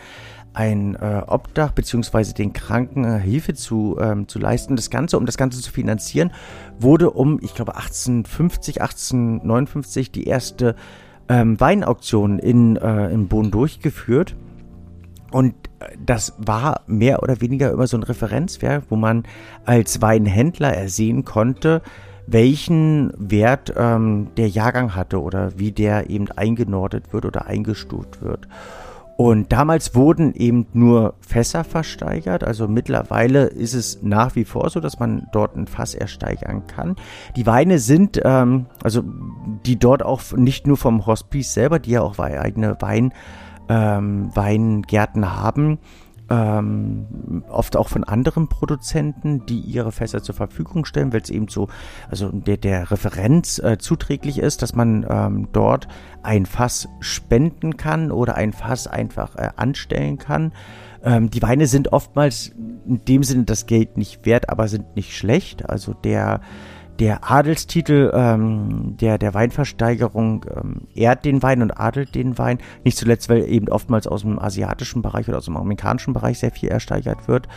[0.53, 4.75] ein äh, Obdach beziehungsweise den Kranken äh, Hilfe zu, ähm, zu leisten.
[4.75, 6.31] Das Ganze, um das Ganze zu finanzieren,
[6.79, 10.75] wurde um, ich glaube, 1850, 1859 die erste
[11.29, 14.35] ähm, Weinauktion in, äh, in Bonn durchgeführt.
[15.31, 15.53] Und
[16.03, 19.23] das war mehr oder weniger immer so ein Referenzwerk, wo man
[19.65, 21.81] als Weinhändler ersehen konnte,
[22.25, 28.47] welchen Wert ähm, der Jahrgang hatte oder wie der eben eingenordet wird oder eingestuft wird.
[29.17, 32.43] Und damals wurden eben nur Fässer versteigert.
[32.43, 36.95] Also mittlerweile ist es nach wie vor so, dass man dort ein Fass ersteigern kann.
[37.35, 39.03] Die Weine sind, ähm, also
[39.65, 43.11] die dort auch nicht nur vom Hospice selber, die ja auch eigene Wein,
[43.69, 45.79] ähm, Weingärten haben,
[46.29, 51.47] ähm, oft auch von anderen Produzenten, die ihre Fässer zur Verfügung stellen, weil es eben
[51.47, 51.67] so,
[52.09, 55.87] also der, der Referenz äh, zuträglich ist, dass man ähm, dort
[56.23, 60.51] ein Fass spenden kann oder ein Fass einfach äh, anstellen kann.
[61.03, 62.51] Ähm, die Weine sind oftmals
[62.85, 65.69] in dem Sinne das Geld nicht wert, aber sind nicht schlecht.
[65.69, 66.41] Also der
[66.99, 72.59] der Adelstitel ähm, der, der Weinversteigerung ähm, ehrt den Wein und adelt den Wein.
[72.83, 76.51] Nicht zuletzt, weil eben oftmals aus dem asiatischen Bereich oder aus dem amerikanischen Bereich sehr
[76.51, 77.47] viel ersteigert wird.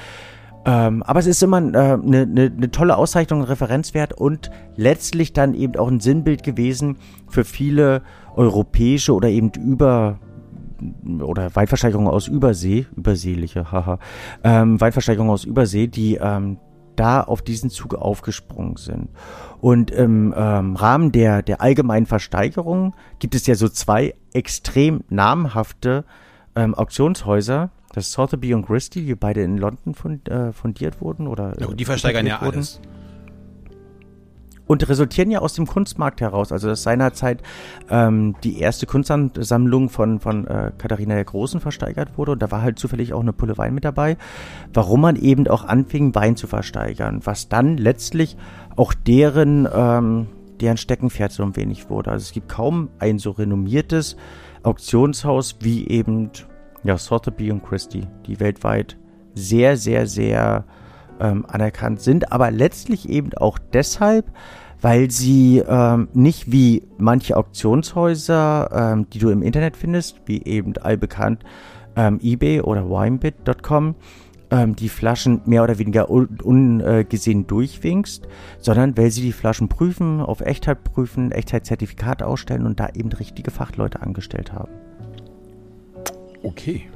[0.67, 4.51] Ähm, aber es ist immer eine äh, ne, ne, ne tolle Auszeichnung, ein Referenzwert und
[4.77, 6.99] letztlich dann eben auch ein Sinnbild gewesen
[7.29, 8.03] für viele
[8.37, 10.19] europäische oder eben über
[11.21, 13.99] oder Weinversteigerungen aus Übersee, überseeliche, haha,
[14.45, 16.59] ähm, Weinversteigerungen aus Übersee, die ähm,
[17.01, 19.09] da auf diesen Zug aufgesprungen sind.
[19.59, 26.05] Und im ähm, Rahmen der, der allgemeinen Versteigerung gibt es ja so zwei extrem namhafte
[26.55, 27.71] ähm, Auktionshäuser.
[27.95, 31.27] Das Sotheby und Christie, die beide in London fund, äh, fundiert wurden.
[31.27, 32.57] Oder, ja, die versteigern ja wurden.
[32.57, 32.81] alles.
[34.71, 36.53] Und resultieren ja aus dem Kunstmarkt heraus.
[36.53, 37.43] Also dass seinerzeit
[37.91, 42.63] ähm, die erste Kunstsammlung von, von äh, Katharina der Großen versteigert wurde und da war
[42.63, 44.17] halt zufällig auch eine Pulle Wein mit dabei,
[44.73, 48.37] warum man eben auch anfing, Wein zu versteigern, was dann letztlich
[48.77, 50.29] auch deren, ähm,
[50.61, 52.13] deren Steckenpferd so ein wenig wurde.
[52.13, 54.17] Also es gibt kaum ein so renommiertes
[54.63, 56.31] Auktionshaus wie eben
[56.85, 58.97] ja, Sotheby und Christie, die weltweit
[59.35, 60.65] sehr, sehr, sehr
[61.21, 64.31] ähm, anerkannt sind, aber letztlich eben auch deshalb,
[64.81, 70.77] weil sie ähm, nicht wie manche Auktionshäuser, ähm, die du im Internet findest, wie eben
[70.79, 71.45] allbekannt
[71.97, 73.95] ähm, eBay oder winebit.com,
[74.51, 78.27] ähm, die Flaschen mehr oder weniger ungesehen un, äh, durchwinkst,
[78.59, 83.51] sondern weil sie die Flaschen prüfen, auf Echtheit prüfen, Echtheitszertifikate ausstellen und da eben richtige
[83.51, 84.73] Fachleute angestellt haben.
[86.43, 86.89] Okay.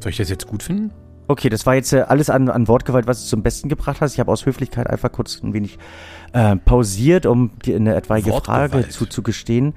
[0.00, 0.90] Soll ich das jetzt gut finden?
[1.28, 4.14] Okay, das war jetzt äh, alles an, an Wortgewalt, was du zum Besten gebracht hast.
[4.14, 5.78] Ich habe aus Höflichkeit einfach kurz ein wenig
[6.32, 9.74] äh, pausiert, um dir eine etwaige Frage zuzugestehen.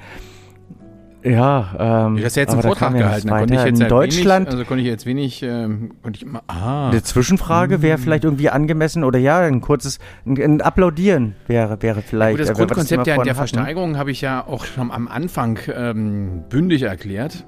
[1.25, 3.27] Ja, ähm, du hast ja jetzt einen Vortrag gehalten.
[3.27, 6.23] Da konnte ich jetzt in Deutschland, wenig, also konnte ich jetzt wenig, ähm, konnte ich
[6.23, 6.89] immer, ah.
[6.89, 12.03] Eine Zwischenfrage wäre vielleicht irgendwie angemessen oder ja, ein kurzes, ein, ein Applaudieren wäre, wäre
[12.03, 12.37] vielleicht.
[12.37, 15.07] Ja, gut, das äh, Grundkonzept ja in der Versteigerung habe ich ja auch schon am
[15.07, 17.43] Anfang ähm, bündig erklärt.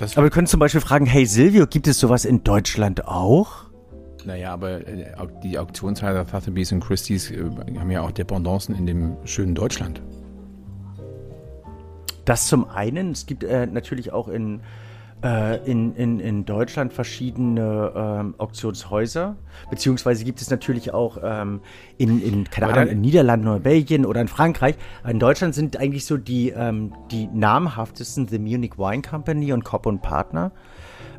[0.00, 3.64] Aber wir können zum Beispiel fragen, hey Silvio, gibt es sowas in Deutschland auch?
[4.24, 7.44] Naja, aber äh, die Auktionshäuser Sotheby's und Christie's äh,
[7.78, 10.00] haben ja auch Dependancen in dem schönen Deutschland.
[12.24, 13.10] Das zum einen.
[13.10, 14.60] Es gibt äh, natürlich auch in
[15.22, 19.36] äh, in, in, in Deutschland verschiedene ähm, Auktionshäuser,
[19.70, 21.60] beziehungsweise gibt es natürlich auch ähm,
[21.98, 24.74] in, in, keine Ahnung, in Niederlanden oder Belgien oder in Frankreich.
[25.08, 29.86] In Deutschland sind eigentlich so die, ähm, die namhaftesten The Munich Wine Company und Kopp
[29.86, 30.52] und Partner.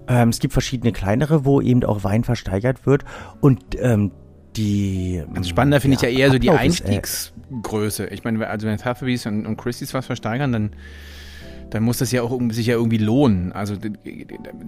[0.08, 3.06] Ähm, es gibt verschiedene kleinere, wo eben auch Wein versteigert wird
[3.39, 4.12] und ähm,
[4.56, 5.24] die.
[5.34, 8.08] Also spannender finde ja, ich ja eher so die Einstiegsgröße.
[8.08, 10.72] Ich meine, also wenn Sotheby's und, und Christie's was versteigern, dann
[11.74, 13.52] dann muss das ja auch sich ja irgendwie lohnen.
[13.52, 13.90] Also da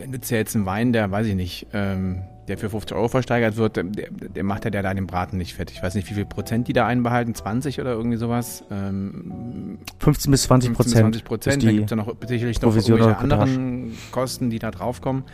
[0.08, 3.58] nützt ja jetzt ein Wein, der, weiß ich nicht, ähm, der für 50 Euro versteigert
[3.58, 5.70] wird, der, der macht ja der da den Braten nicht fett.
[5.70, 8.63] Ich weiß nicht, wie viel Prozent die da einbehalten, 20 oder irgendwie sowas.
[8.72, 10.98] Ähm, 15 bis 20 Prozent.
[10.98, 11.63] 20 Prozent.
[11.63, 15.26] Da gibt es ja noch sicherlich noch irgendwelche anderen Kosten, die da draufkommen.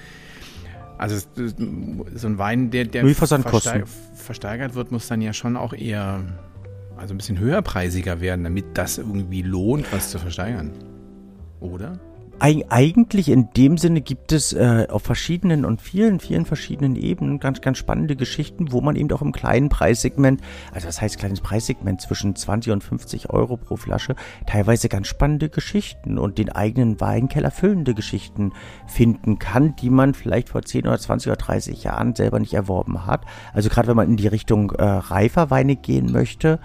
[0.97, 1.25] Also
[2.15, 6.19] so ein Wein, der, der versteig versteigert wird, muss dann ja schon auch eher
[6.97, 10.71] also ein bisschen höherpreisiger werden, damit das irgendwie lohnt, was zu versteigern
[11.61, 11.99] oder?
[12.41, 17.39] Eig eigentlich in dem Sinne gibt es äh, auf verschiedenen und vielen, vielen verschiedenen Ebenen
[17.39, 20.41] ganz, ganz spannende Geschichten, wo man eben auch im kleinen Preissegment,
[20.73, 24.15] also das heißt kleines Preissegment zwischen 20 und 50 Euro pro Flasche,
[24.47, 28.53] teilweise ganz spannende Geschichten und den eigenen Weinkeller füllende Geschichten
[28.87, 33.05] finden kann, die man vielleicht vor 10 oder 20 oder 30 Jahren selber nicht erworben
[33.05, 33.23] hat.
[33.53, 36.59] Also gerade wenn man in die Richtung äh, reifer Weine gehen möchte,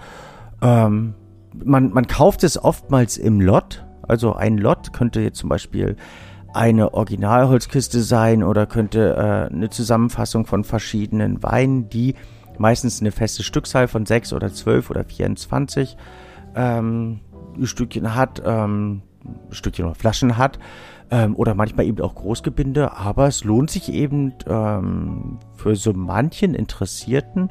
[0.63, 1.13] ähm,
[1.53, 5.95] man, man kauft es oftmals im Lot, also ein Lot könnte jetzt zum Beispiel
[6.53, 12.15] eine Originalholzkiste sein oder könnte äh, eine Zusammenfassung von verschiedenen Weinen, die
[12.57, 15.97] meistens eine feste Stückzahl von 6 oder 12 oder 24
[16.55, 17.19] ähm,
[17.61, 19.01] Stückchen hat, ähm,
[19.51, 20.59] Stückchen oder Flaschen hat
[21.11, 26.53] ähm, oder manchmal eben auch Großgebinde, aber es lohnt sich eben ähm, für so manchen
[26.53, 27.49] Interessierten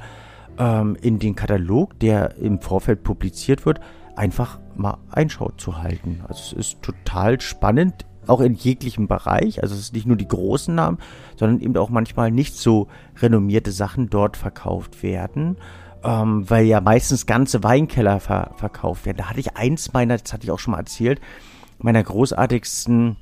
[0.58, 3.80] ähm, in den Katalog, der im Vorfeld publiziert wird,
[4.16, 6.22] einfach mal Einschau zu halten.
[6.28, 9.62] Also es ist total spannend, auch in jeglichem Bereich.
[9.62, 10.98] Also es ist nicht nur die großen Namen,
[11.36, 12.88] sondern eben auch manchmal nicht so
[13.20, 15.56] renommierte Sachen dort verkauft werden.
[16.04, 19.18] Ähm, weil ja meistens ganze Weinkeller ver verkauft werden.
[19.18, 21.20] Da hatte ich eins meiner, das hatte ich auch schon mal erzählt,
[21.78, 23.16] meiner großartigsten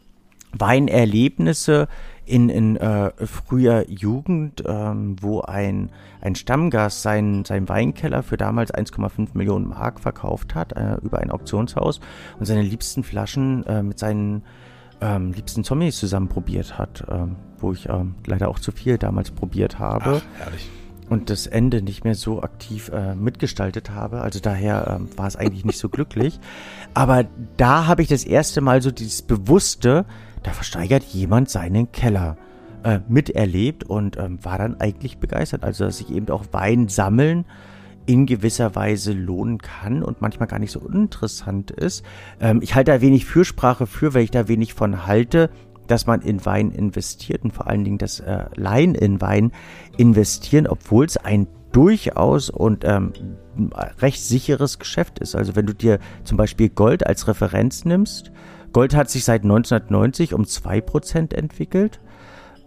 [0.58, 1.88] Weinerlebnisse
[2.26, 5.90] in, in äh, früher Jugend, ähm, wo ein,
[6.20, 11.30] ein Stammgast seinen, seinen Weinkeller für damals 1,5 Millionen Mark verkauft hat äh, über ein
[11.30, 12.00] Auktionshaus
[12.38, 14.42] und seine liebsten Flaschen äh, mit seinen
[15.00, 19.30] ähm, liebsten Zombies zusammen probiert hat, ähm, wo ich ähm, leider auch zu viel damals
[19.30, 20.22] probiert habe.
[20.22, 20.70] Ach, herrlich
[21.08, 24.22] und das Ende nicht mehr so aktiv äh, mitgestaltet habe.
[24.22, 26.40] Also daher äh, war es eigentlich nicht so glücklich.
[26.94, 30.06] Aber da habe ich das erste Mal so dieses bewusste,
[30.44, 32.36] da versteigert jemand seinen Keller
[32.84, 35.64] äh, miterlebt und ähm, war dann eigentlich begeistert.
[35.64, 37.44] Also, dass sich eben auch Wein sammeln
[38.06, 42.04] in gewisser Weise lohnen kann und manchmal gar nicht so uninteressant ist.
[42.40, 45.50] Ähm, ich halte da wenig Fürsprache für, weil ich da wenig von halte,
[45.86, 49.52] dass man in Wein investiert und vor allen Dingen das äh, Laien in Wein
[49.96, 53.12] investieren, obwohl es ein durchaus und ähm,
[53.98, 55.34] recht sicheres Geschäft ist.
[55.34, 58.30] Also wenn du dir zum Beispiel Gold als Referenz nimmst,
[58.74, 62.00] Gold hat sich seit 1990 um 2% entwickelt.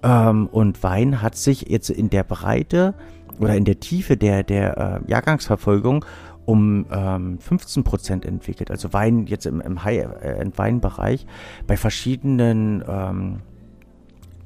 [0.01, 2.95] Ähm, und Wein hat sich jetzt in der Breite
[3.39, 6.05] oder in der Tiefe der, der äh, Jahrgangsverfolgung
[6.45, 8.71] um ähm, 15 Prozent entwickelt.
[8.71, 11.27] Also Wein jetzt im, im High-End-Wein-Bereich
[11.67, 13.41] bei verschiedenen ähm,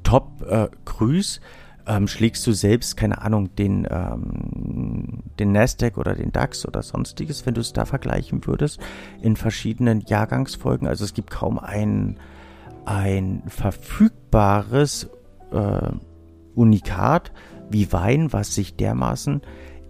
[0.02, 1.40] Top-Crus äh,
[1.86, 7.46] ähm, schlägst du selbst, keine Ahnung, den, ähm, den Nasdaq oder den DAX oder sonstiges,
[7.46, 8.80] wenn du es da vergleichen würdest,
[9.20, 10.86] in verschiedenen Jahrgangsfolgen.
[10.86, 12.18] Also es gibt kaum ein,
[12.84, 15.10] ein verfügbares
[15.50, 15.90] äh,
[16.54, 17.32] Unikat
[17.70, 19.42] wie Wein, was sich dermaßen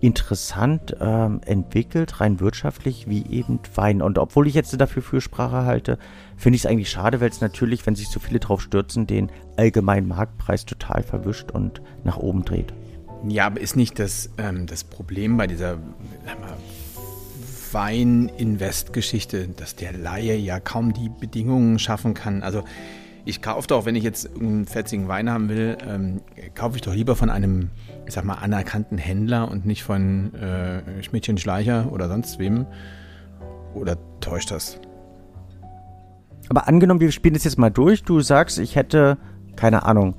[0.03, 4.03] interessant ähm, entwickelt, rein wirtschaftlich, wie eben Wein.
[4.03, 5.97] Und obwohl ich jetzt dafür Fürsprache halte,
[6.37, 9.31] finde ich es eigentlich schade, weil es natürlich, wenn sich so viele drauf stürzen, den
[9.57, 12.75] allgemeinen Marktpreis total verwischt und nach oben dreht.
[13.29, 15.79] Ja, aber ist nicht das, ähm, das Problem bei dieser
[17.71, 22.43] Wein-Invest-Geschichte, dass der Laie ja kaum die Bedingungen schaffen kann?
[22.43, 22.65] Also
[23.25, 26.21] ich kaufe doch, wenn ich jetzt einen fetzigen Wein haben will, ähm,
[26.55, 27.71] kaufe ich doch lieber von einem,
[28.07, 32.67] ich sag mal, anerkannten Händler und nicht von äh, Schmidtchen Schleicher oder sonst wem.
[33.75, 34.81] Oder täuscht das?
[36.49, 38.03] Aber angenommen, wir spielen das jetzt mal durch.
[38.03, 39.19] Du sagst, ich hätte,
[39.57, 40.17] keine Ahnung,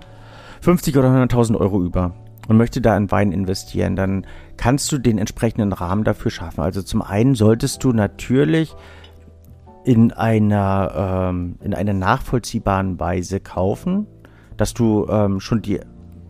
[0.62, 2.16] 50 oder 100.000 Euro über
[2.48, 4.26] und möchte da in Wein investieren, dann
[4.58, 6.62] kannst du den entsprechenden Rahmen dafür schaffen.
[6.62, 8.74] Also zum einen solltest du natürlich
[9.86, 14.08] in einer, ähm, in einer nachvollziehbaren Weise kaufen,
[14.58, 15.80] dass du ähm, schon die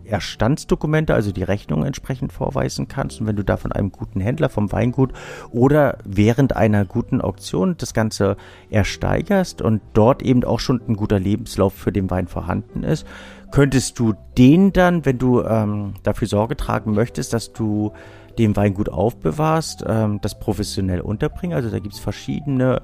[0.06, 3.22] Erstandsdokumente, also die Rechnung entsprechend vorweisen kannst.
[3.22, 5.13] Und wenn du da von einem guten Händler, vom Weingut
[5.52, 8.38] oder während einer guten Auktion das Ganze
[8.70, 13.08] ersteigerst und dort eben auch schon ein guter Lebenslauf für den Wein vorhanden ist,
[13.52, 17.94] könntest du den dann, wenn du ähm, dafür Sorge tragen möchtest, dass du
[18.38, 21.56] den Wein gut aufbewahrst, ähm, das professionell unterbringen.
[21.56, 22.82] Also da gibt es verschiedene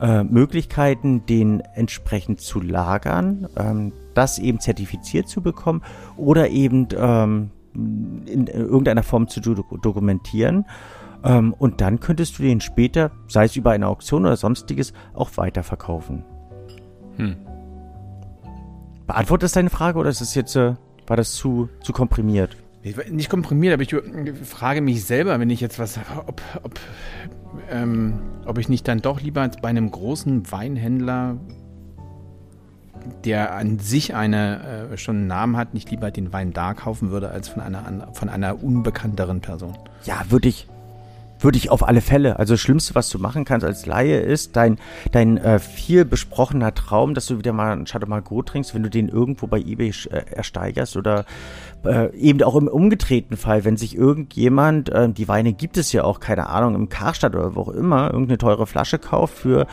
[0.00, 5.82] äh, Möglichkeiten, den entsprechend zu lagern, ähm, das eben zertifiziert zu bekommen
[6.16, 10.64] oder eben ähm, in irgendeiner Form zu dokumentieren.
[11.22, 15.30] Ähm, und dann könntest du den später, sei es über eine Auktion oder sonstiges, auch
[15.36, 16.24] weiterverkaufen.
[17.16, 17.36] Hm.
[19.06, 20.74] Beantwortet das deine Frage oder ist es jetzt, äh,
[21.06, 22.56] war das zu, zu komprimiert?
[23.10, 23.94] Nicht komprimiert, aber ich
[24.44, 26.80] frage mich selber, wenn ich jetzt was, ob, ob
[27.70, 31.36] ähm, ob ich nicht dann doch lieber bei einem großen Weinhändler,
[33.24, 37.10] der an sich eine, äh, schon einen Namen hat, nicht lieber den Wein da kaufen
[37.10, 39.76] würde, als von einer, von einer unbekannteren Person.
[40.04, 40.68] Ja, würde ich,
[41.40, 42.38] würde ich auf alle Fälle.
[42.38, 44.78] Also das Schlimmste, was du machen kannst als Laie, ist dein,
[45.12, 48.90] dein äh, viel besprochener Traum, dass du wieder mal einen Chateau Margaux trinkst, wenn du
[48.90, 51.24] den irgendwo bei eBay äh, ersteigerst oder
[51.84, 56.04] äh, eben auch im umgedrehten Fall, wenn sich irgendjemand, äh, die Weine gibt es ja
[56.04, 59.66] auch, keine Ahnung, im Karstadt oder wo auch immer, irgendeine teure Flasche kauft für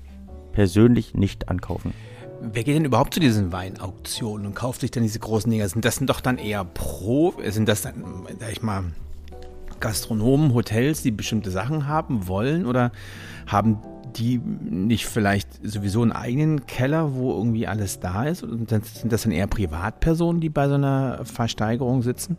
[0.52, 1.92] persönlich nicht ankaufen.
[2.40, 5.68] Wer geht denn überhaupt zu diesen Weinauktionen und kauft sich dann diese großen Dinger?
[5.68, 8.04] Sind das doch dann eher Pro, sind das dann,
[8.38, 8.84] sag ich mal,
[9.84, 12.90] Gastronomen, Hotels, die bestimmte Sachen haben wollen oder
[13.46, 13.82] haben
[14.16, 18.42] die nicht vielleicht sowieso einen eigenen Keller, wo irgendwie alles da ist?
[18.42, 22.38] Und dann sind das dann eher Privatpersonen, die bei so einer Versteigerung sitzen?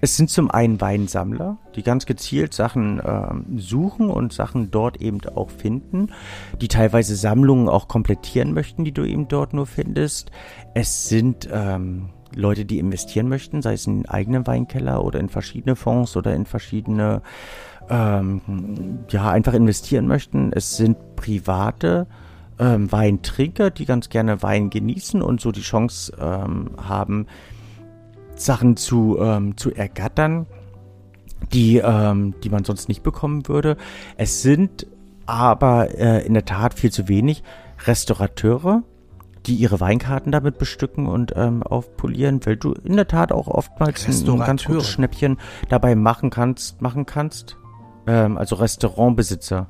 [0.00, 5.20] Es sind zum einen Weinsammler, die ganz gezielt Sachen äh, suchen und Sachen dort eben
[5.34, 6.10] auch finden,
[6.58, 10.30] die teilweise Sammlungen auch komplettieren möchten, die du eben dort nur findest.
[10.74, 15.28] Es sind ähm, Leute, die investieren möchten, sei es in den eigenen Weinkeller oder in
[15.28, 17.22] verschiedene Fonds oder in verschiedene,
[17.88, 18.40] ähm,
[19.10, 20.52] ja, einfach investieren möchten.
[20.52, 22.06] Es sind private
[22.58, 27.26] ähm, Weintrinker, die ganz gerne Wein genießen und so die Chance ähm, haben,
[28.34, 30.46] Sachen zu, ähm, zu ergattern,
[31.52, 33.76] die, ähm, die man sonst nicht bekommen würde.
[34.16, 34.86] Es sind
[35.26, 37.42] aber äh, in der Tat viel zu wenig
[37.84, 38.82] Restaurateure,
[39.46, 44.06] die ihre Weinkarten damit bestücken und ähm, aufpolieren, weil du in der Tat auch oftmals
[44.06, 45.38] ein, ganz gutes Schnäppchen
[45.68, 47.56] dabei machen kannst, machen kannst.
[48.06, 49.68] Ähm, also Restaurantbesitzer.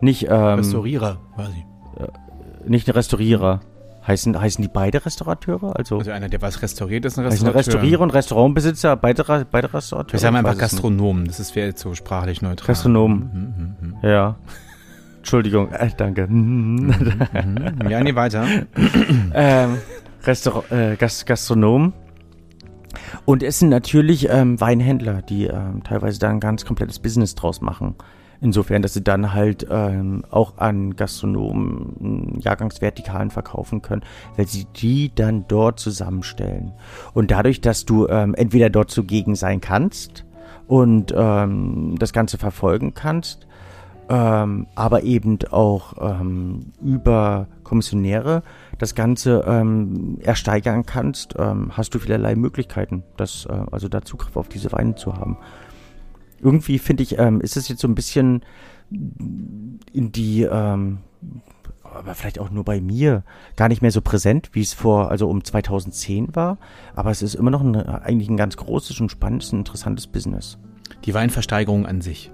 [0.00, 1.64] Nicht ähm, Restaurierer, quasi.
[1.98, 3.60] Äh, nicht ein Restaurierer.
[4.06, 5.76] Heißen, heißen die beide Restaurateure?
[5.76, 7.58] Also, also einer, der was restauriert, ist ein Restaurateur.
[7.58, 10.12] Restaurierer und Restaurantbesitzer, beide, beide Restaurateure?
[10.12, 12.66] Wir sagen einfach Gastronomen, das ist wäre jetzt so sprachlich neutral.
[12.66, 13.18] Gastronomen,
[13.80, 14.08] mhm, mhm, mhm.
[14.08, 14.36] ja.
[15.24, 16.26] Entschuldigung, äh, danke.
[16.28, 16.92] Mhm,
[17.88, 18.46] ja, nee, weiter.
[19.34, 19.78] ähm,
[20.22, 21.94] Restaur äh, Gast Gastronomen.
[23.24, 27.62] Und es sind natürlich ähm, Weinhändler, die ähm, teilweise da ein ganz komplettes Business draus
[27.62, 27.94] machen.
[28.42, 34.02] Insofern, dass sie dann halt ähm, auch an Gastronomen Jahrgangsvertikalen verkaufen können,
[34.36, 36.72] weil sie die dann dort zusammenstellen.
[37.14, 40.26] Und dadurch, dass du ähm, entweder dort zugegen sein kannst
[40.66, 43.46] und ähm, das Ganze verfolgen kannst,
[44.08, 48.42] ähm, aber eben auch ähm, über Kommissionäre
[48.78, 54.36] das Ganze ähm, ersteigern kannst, ähm, hast du vielerlei Möglichkeiten, das, äh, also da Zugriff
[54.36, 55.38] auf diese Weine zu haben
[56.44, 58.42] irgendwie finde ich, ähm, ist es jetzt so ein bisschen
[58.90, 60.98] in die, ähm,
[61.82, 63.24] aber vielleicht auch nur bei mir,
[63.56, 66.58] gar nicht mehr so präsent, wie es vor, also um 2010 war.
[66.94, 70.58] Aber es ist immer noch ein, eigentlich ein ganz großes und spannendes interessantes Business.
[71.04, 72.30] Die Weinversteigerung an sich.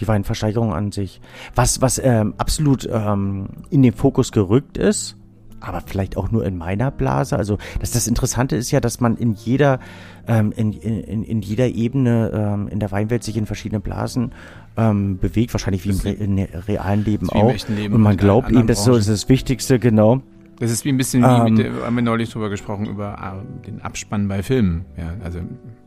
[0.00, 1.20] Die Weinversteigerung an sich.
[1.54, 5.16] Was, was ähm, absolut ähm, in den Fokus gerückt ist,
[5.60, 7.36] aber vielleicht auch nur in meiner Blase.
[7.36, 9.80] Also das, das Interessante ist ja, dass man in jeder,
[10.26, 14.32] ähm, in, in, in jeder Ebene ähm, in der Weinwelt sich in verschiedenen Blasen
[14.76, 16.38] ähm, bewegt, wahrscheinlich wie im, Re im
[16.68, 17.54] realen Leben auch.
[17.68, 20.22] Leben und man glaubt eben, das ist so das, ist das Wichtigste, genau.
[20.58, 21.82] Das ist wie ein bisschen wie mit, ähm.
[21.84, 24.84] haben wir neulich drüber gesprochen, über äh, den Abspann bei Filmen.
[24.96, 25.40] Ja, also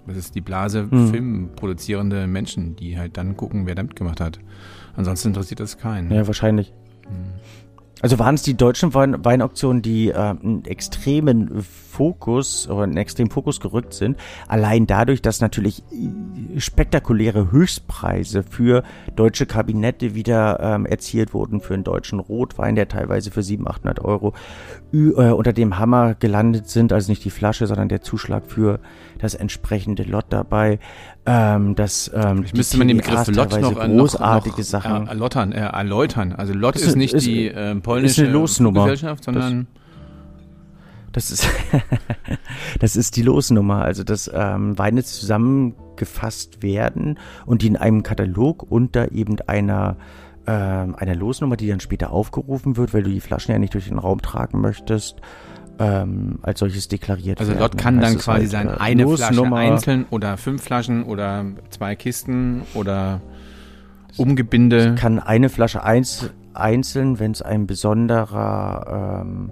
[0.06, 1.12] das ist die Blase hm.
[1.12, 4.40] filmproduzierende Menschen, die halt dann gucken, wer da mitgemacht hat.
[4.96, 6.12] Ansonsten interessiert das keinen.
[6.12, 6.74] Ja, wahrscheinlich.
[7.04, 7.34] Hm.
[8.02, 11.66] Also waren es die deutschen Wein Weinauktionen, die äh, einen extremen
[11.98, 14.18] Fokus oder einen extremen Fokus gerückt sind.
[14.48, 18.84] Allein dadurch, dass natürlich äh, spektakuläre Höchstpreise für
[19.16, 24.06] deutsche Kabinette wieder ähm, erzielt wurden für einen deutschen Rotwein, der teilweise für 700, 800
[24.06, 24.34] Euro
[24.94, 26.94] äh, unter dem Hammer gelandet sind.
[26.94, 28.80] Also nicht die Flasche, sondern der Zuschlag für
[29.18, 30.78] das entsprechende Lot dabei.
[31.26, 35.52] Ähm, das, ähm, ich müsste man den Begriff Lot noch, großartige noch, noch Sachen erläutern,
[35.52, 36.32] äh, erläutern.
[36.34, 38.84] Also Lot ist, ist nicht ist, die äh, polnische Losnummer.
[38.84, 39.87] Gesellschaft, sondern das,
[41.18, 41.50] das ist
[42.80, 43.84] das ist die Losnummer.
[43.84, 49.98] Also dass ähm, Weine zusammengefasst werden und die in einem Katalog unter eben einer
[50.46, 53.90] ähm, einer Losnummer, die dann später aufgerufen wird, weil du die Flaschen ja nicht durch
[53.90, 55.18] den Raum tragen möchtest
[55.80, 57.62] ähm, als solches deklariert also werden.
[57.62, 61.46] Also dort kann dann quasi halt, sein, äh, eine Flasche einzeln oder fünf Flaschen oder
[61.70, 63.22] zwei Kisten oder
[64.18, 64.94] Umgebinde.
[64.94, 69.52] Es kann eine Flasche eins, einzeln, wenn es ein besonderer, ähm,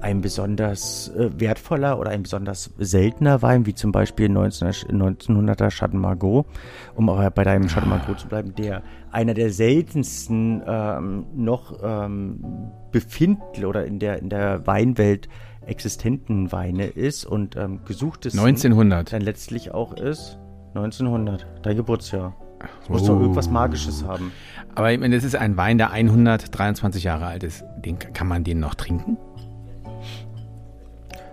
[0.00, 5.96] ein besonders äh, wertvoller oder ein besonders seltener Wein, wie zum Beispiel 19, 1900er Chateau
[5.96, 6.46] Margaux,
[6.94, 12.70] um aber bei deinem Chateau Margaux zu bleiben, der einer der seltensten ähm, noch ähm,
[12.92, 15.28] befindlich oder in der, in der Weinwelt
[15.64, 20.38] existenten Weine ist und ähm, gesuchtes 1900 dann letztlich auch ist.
[20.74, 22.36] 1900 dein Geburtsjahr.
[22.82, 23.08] Es muss oh.
[23.08, 24.32] doch irgendwas Magisches haben.
[24.74, 27.64] Aber ich meine das ist ein Wein der 123 Jahre alt ist.
[27.84, 29.16] Den kann man den noch trinken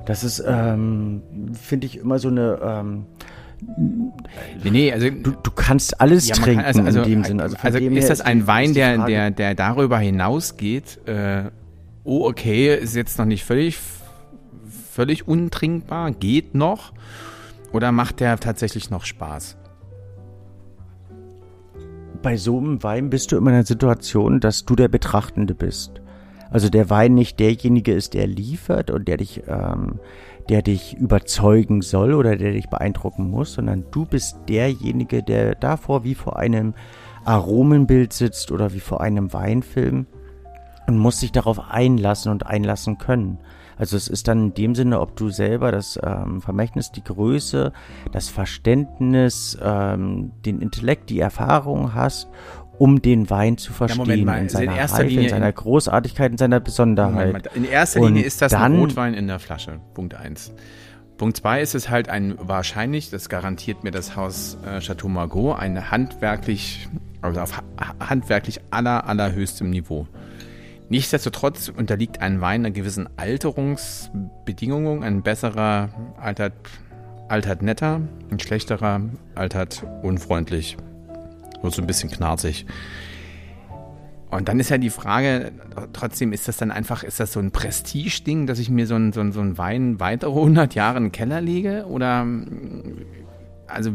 [0.06, 1.22] das ist ähm,
[1.54, 3.06] finde ich immer so eine ähm,
[4.62, 7.40] Nee, nee, also du, du kannst alles ja, trinken kann, also, also, in dem Sinn.
[7.40, 11.00] Also, also ist das ein Wein, der, der, der darüber hinausgeht?
[11.08, 11.46] Äh,
[12.04, 13.78] oh, okay, ist jetzt noch nicht völlig
[14.94, 16.94] völlig untrinkbar, geht noch?
[17.74, 19.58] Oder macht der tatsächlich noch Spaß?
[22.22, 26.03] Bei so einem Wein bist du immer in der Situation, dass du der Betrachtende bist.
[26.54, 30.00] Also der Wein nicht derjenige ist, der liefert und der dich, ähm,
[30.50, 36.04] der dich überzeugen soll oder der dich beeindrucken muss, sondern du bist derjenige, der davor
[36.04, 36.76] wie vor einem
[37.26, 40.06] Aromenbild sitzt oder wie vor einem Weinfilm
[40.86, 43.40] und musst dich darauf einlassen und einlassen können.
[43.76, 47.74] Also es ist dann in dem Sinne, ob du selber das ähm, Vermächtnis, die Größe,
[48.12, 52.28] das Verständnis, ähm, den Intellekt, die Erfahrung hast,
[52.78, 56.32] um den Wein zu verstehen ja, mal, in seiner also in Reife, in seiner Großartigkeit,
[56.32, 57.34] in seiner Besonderheit.
[57.34, 59.80] Mal, in erster Linie ist das dann, ein Rotwein in der Flasche.
[59.94, 60.52] Punkt eins.
[61.18, 65.58] Punkt zwei ist es halt ein wahrscheinlich, das garantiert mir das Haus äh, Chateau Margaux,
[65.58, 66.90] ein handwerklich,
[67.22, 67.62] also auf
[68.00, 70.08] handwerklich aller, allerhöchstem Niveau.
[70.90, 75.04] Nichtsdestotrotz unterliegt ein Wein einer gewissen Alterungsbedingung.
[75.04, 76.54] Ein besserer altert,
[77.30, 79.02] altert netter, ein schlechterer
[79.34, 80.78] altert unfreundlich.
[81.64, 82.68] Wird so ein bisschen knarzig.
[84.30, 85.52] Und dann ist ja die Frage,
[85.94, 89.14] trotzdem ist das dann einfach, ist das so ein Prestige-Ding, dass ich mir so einen
[89.14, 91.86] so so ein Wein weitere 100 Jahre in den Keller lege?
[91.86, 92.26] Oder,
[93.68, 93.94] also,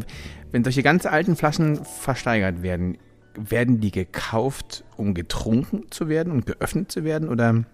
[0.52, 2.98] wenn solche ganz alten Flaschen versteigert werden,
[3.34, 7.28] werden die gekauft, um getrunken zu werden und geöffnet zu werden?
[7.28, 7.64] Oder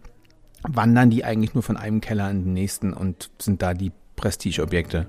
[0.62, 5.07] wandern die eigentlich nur von einem Keller in den nächsten und sind da die Prestigeobjekte?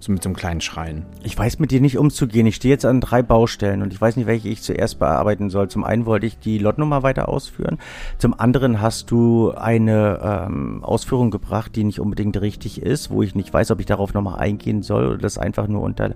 [0.00, 1.06] So mit so einem kleinen Schrein.
[1.24, 2.46] Ich weiß mit dir nicht umzugehen.
[2.46, 5.68] Ich stehe jetzt an drei Baustellen und ich weiß nicht, welche ich zuerst bearbeiten soll.
[5.68, 7.78] Zum einen wollte ich die Lotnummer weiter ausführen.
[8.16, 13.34] Zum anderen hast du eine ähm, Ausführung gebracht, die nicht unbedingt richtig ist, wo ich
[13.34, 16.14] nicht weiß, ob ich darauf nochmal eingehen soll oder das einfach nur unter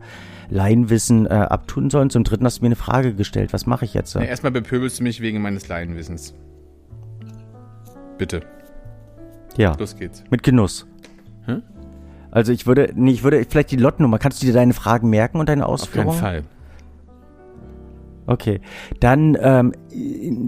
[0.49, 2.03] Laienwissen äh, abtun soll.
[2.03, 3.53] Und zum dritten hast du mir eine Frage gestellt.
[3.53, 4.15] Was mache ich jetzt?
[4.15, 6.35] Ja, erstmal bepöbelst du mich wegen meines Laienwissens.
[8.17, 8.43] Bitte.
[9.57, 9.75] Ja.
[9.77, 10.23] Los geht's.
[10.31, 10.87] Mit Genuss.
[12.33, 14.19] Also ich würde, nee, ich würde vielleicht die Lotnummer.
[14.19, 16.09] Kannst du dir deine Fragen merken und deine Ausführungen?
[16.09, 16.51] Auf keinen Fall.
[18.27, 18.61] Okay,
[19.01, 19.73] dann ähm,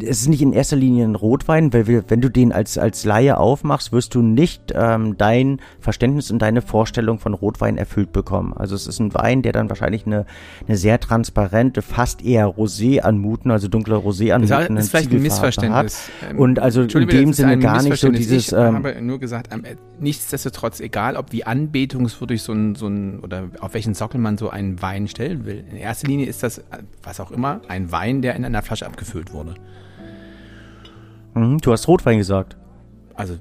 [0.03, 3.05] es ist nicht in erster Linie ein Rotwein, weil wir, wenn du den als als
[3.05, 8.55] Laie aufmachst, wirst du nicht ähm, dein Verständnis und deine Vorstellung von Rotwein erfüllt bekommen.
[8.55, 10.27] Also es ist ein Wein, der dann wahrscheinlich eine,
[10.67, 14.77] eine sehr transparente, fast eher Rosé anmuten, also dunkle Rosé anmuten.
[14.77, 16.09] Das ist vielleicht ein Missverständnis.
[16.21, 16.31] Hat.
[16.31, 18.49] Ähm, und also in dem Sinne gar nicht so dieses.
[18.49, 19.65] Ich ähm, habe nur gesagt, ähm,
[20.01, 24.51] nichtsdestotrotz, egal ob wie anbetungswürdig so ein, so ein oder auf welchen Sockel man so
[24.51, 25.65] einen Wein stellen will.
[25.71, 26.63] In erster Linie ist das,
[27.03, 29.55] was auch immer, ein Wein, der in einer Flasche abgefüllt wurde.
[31.35, 32.57] Mhm, du hast Rotwein gesagt.
[33.15, 33.37] Also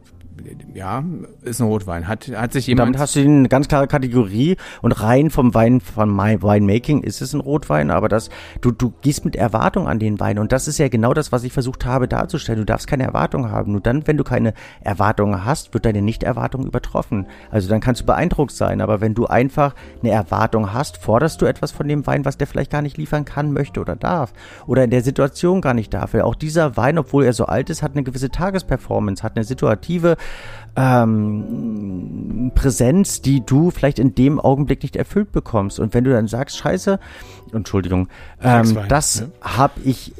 [0.74, 1.04] ja,
[1.44, 2.08] ist ein Rotwein.
[2.08, 2.88] Hat, hat sich jemand.
[2.88, 7.34] Damit hast du eine ganz klare Kategorie und rein vom Wein, von Winemaking ist es
[7.34, 8.30] ein Rotwein, aber das,
[8.62, 11.44] du, du gehst mit Erwartung an den Wein und das ist ja genau das, was
[11.44, 12.62] ich versucht habe darzustellen.
[12.62, 13.72] Du darfst keine Erwartung haben.
[13.72, 17.28] Nur dann, wenn du keine Erwartungen hast, wird deine Nichterwartung übertroffen.
[17.52, 21.46] Also dann kannst du beeindruckt sein, aber wenn du einfach eine Erwartung hast, forderst du
[21.46, 24.34] etwas von dem Wein, was der vielleicht gar nicht liefern kann, möchte oder darf.
[24.66, 26.14] Oder in der Situation gar nicht darf.
[26.16, 30.18] Auch dieser Wein, obwohl er so alt ist, hat eine gewisse Tagesperformance, hat eine situative
[30.76, 35.80] ähm, Präsenz, die du vielleicht in dem Augenblick nicht erfüllt bekommst.
[35.80, 37.00] Und wenn du dann sagst, scheiße,
[37.52, 38.08] Entschuldigung,
[38.42, 39.32] ähm, das ne?
[39.42, 40.14] habe ich,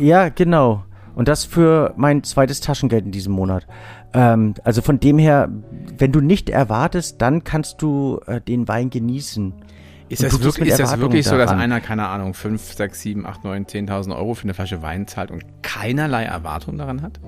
[0.00, 0.84] ja, genau.
[1.14, 3.66] Und das für mein zweites Taschengeld in diesem Monat.
[4.12, 5.48] Ähm, also von dem her,
[5.96, 9.54] wenn du nicht erwartest, dann kannst du äh, den Wein genießen.
[10.08, 13.44] Ist das, wirklich, ist das wirklich so, dass einer, keine Ahnung, 5, 6, 7, 8,
[13.44, 17.18] 9, 10.000 Euro für eine Flasche Wein zahlt und keinerlei Erwartung daran hat?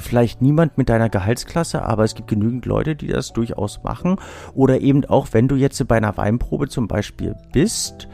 [0.00, 4.16] Vielleicht niemand mit deiner Gehaltsklasse, aber es gibt genügend Leute, die das durchaus machen.
[4.54, 8.08] Oder eben auch, wenn du jetzt bei einer Weinprobe zum Beispiel bist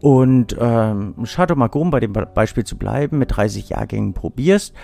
[0.00, 4.74] und ähm, Chateau Margaux, bei dem Beispiel zu bleiben, mit 30 Jahrgängen probierst,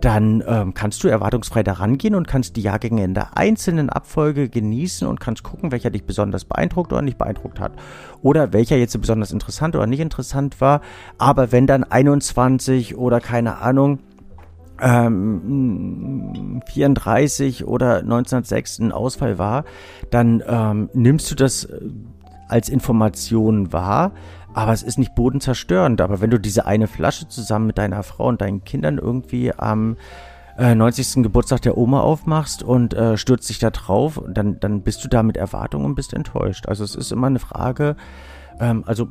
[0.00, 4.48] dann ähm, kannst du erwartungsfrei daran gehen und kannst die Jahrgänge in der einzelnen Abfolge
[4.48, 7.72] genießen und kannst gucken, welcher dich besonders beeindruckt oder nicht beeindruckt hat.
[8.20, 10.82] Oder welcher jetzt besonders interessant oder nicht interessant war.
[11.16, 14.00] Aber wenn dann 21 oder keine Ahnung,
[14.80, 19.64] ähm, 34 oder 1906 ein Ausfall war,
[20.10, 21.80] dann ähm, nimmst du das äh,
[22.48, 24.12] als Information wahr,
[24.52, 26.00] aber es ist nicht bodenzerstörend.
[26.00, 29.96] Aber wenn du diese eine Flasche zusammen mit deiner Frau und deinen Kindern irgendwie am
[30.56, 31.22] äh, 90.
[31.22, 35.22] Geburtstag der Oma aufmachst und äh, stürzt dich da drauf, dann, dann bist du da
[35.22, 36.68] mit Erwartungen und bist enttäuscht.
[36.68, 37.96] Also es ist immer eine Frage,
[38.60, 39.08] ähm, also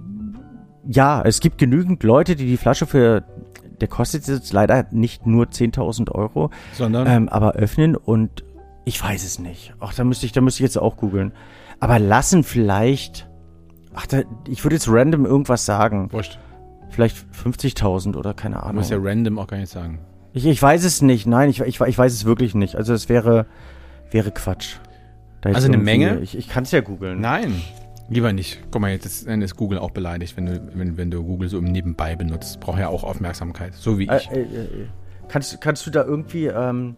[0.85, 3.23] ja, es gibt genügend Leute, die die Flasche für
[3.83, 8.45] der kostet jetzt leider nicht nur 10.000 Euro, sondern ähm, aber öffnen und
[8.85, 9.73] ich weiß es nicht.
[9.81, 11.33] Ach, da müsste ich, da müsste ich jetzt auch googeln.
[11.81, 13.27] Aber lassen vielleicht,
[13.93, 16.09] ach, da, ich würde jetzt random irgendwas sagen.
[16.13, 16.39] Wurscht.
[16.91, 18.75] Vielleicht 50.000 oder keine Ahnung.
[18.75, 19.99] Du musst ja random auch gar nicht sagen.
[20.31, 21.27] Ich, ich weiß es nicht.
[21.27, 22.77] Nein, ich, ich, ich weiß es wirklich nicht.
[22.77, 23.47] Also es wäre,
[24.11, 24.77] wäre Quatsch.
[25.41, 26.19] also eine Menge?
[26.21, 27.19] Ich, ich kann es ja googeln.
[27.19, 27.61] Nein.
[28.09, 28.59] Lieber nicht.
[28.71, 31.65] Guck mal, jetzt ist Google auch beleidigt, wenn du, wenn, wenn du Google so im
[31.65, 32.59] Nebenbei benutzt.
[32.59, 34.29] Braucht ja auch Aufmerksamkeit, so wie ich.
[34.31, 34.67] Äh, äh, äh,
[35.29, 36.95] kannst, kannst du da irgendwie, ähm,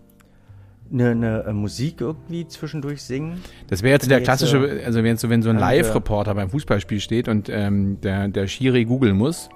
[0.91, 3.41] eine, eine äh, Musik irgendwie zwischendurch singen.
[3.67, 6.99] Das wäre jetzt der klassische, äh, also wenn so, wenn so ein Live-Reporter beim Fußballspiel
[6.99, 9.49] steht und ähm, der, der Schiri googeln muss,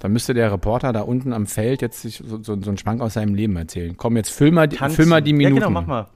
[0.00, 3.00] dann müsste der Reporter da unten am Feld jetzt sich so, so, so einen Schwank
[3.00, 3.96] aus seinem Leben erzählen.
[3.96, 5.56] Komm, jetzt füll mal, füll mal die Minuten.
[5.56, 6.06] Ja, genau, mach mal.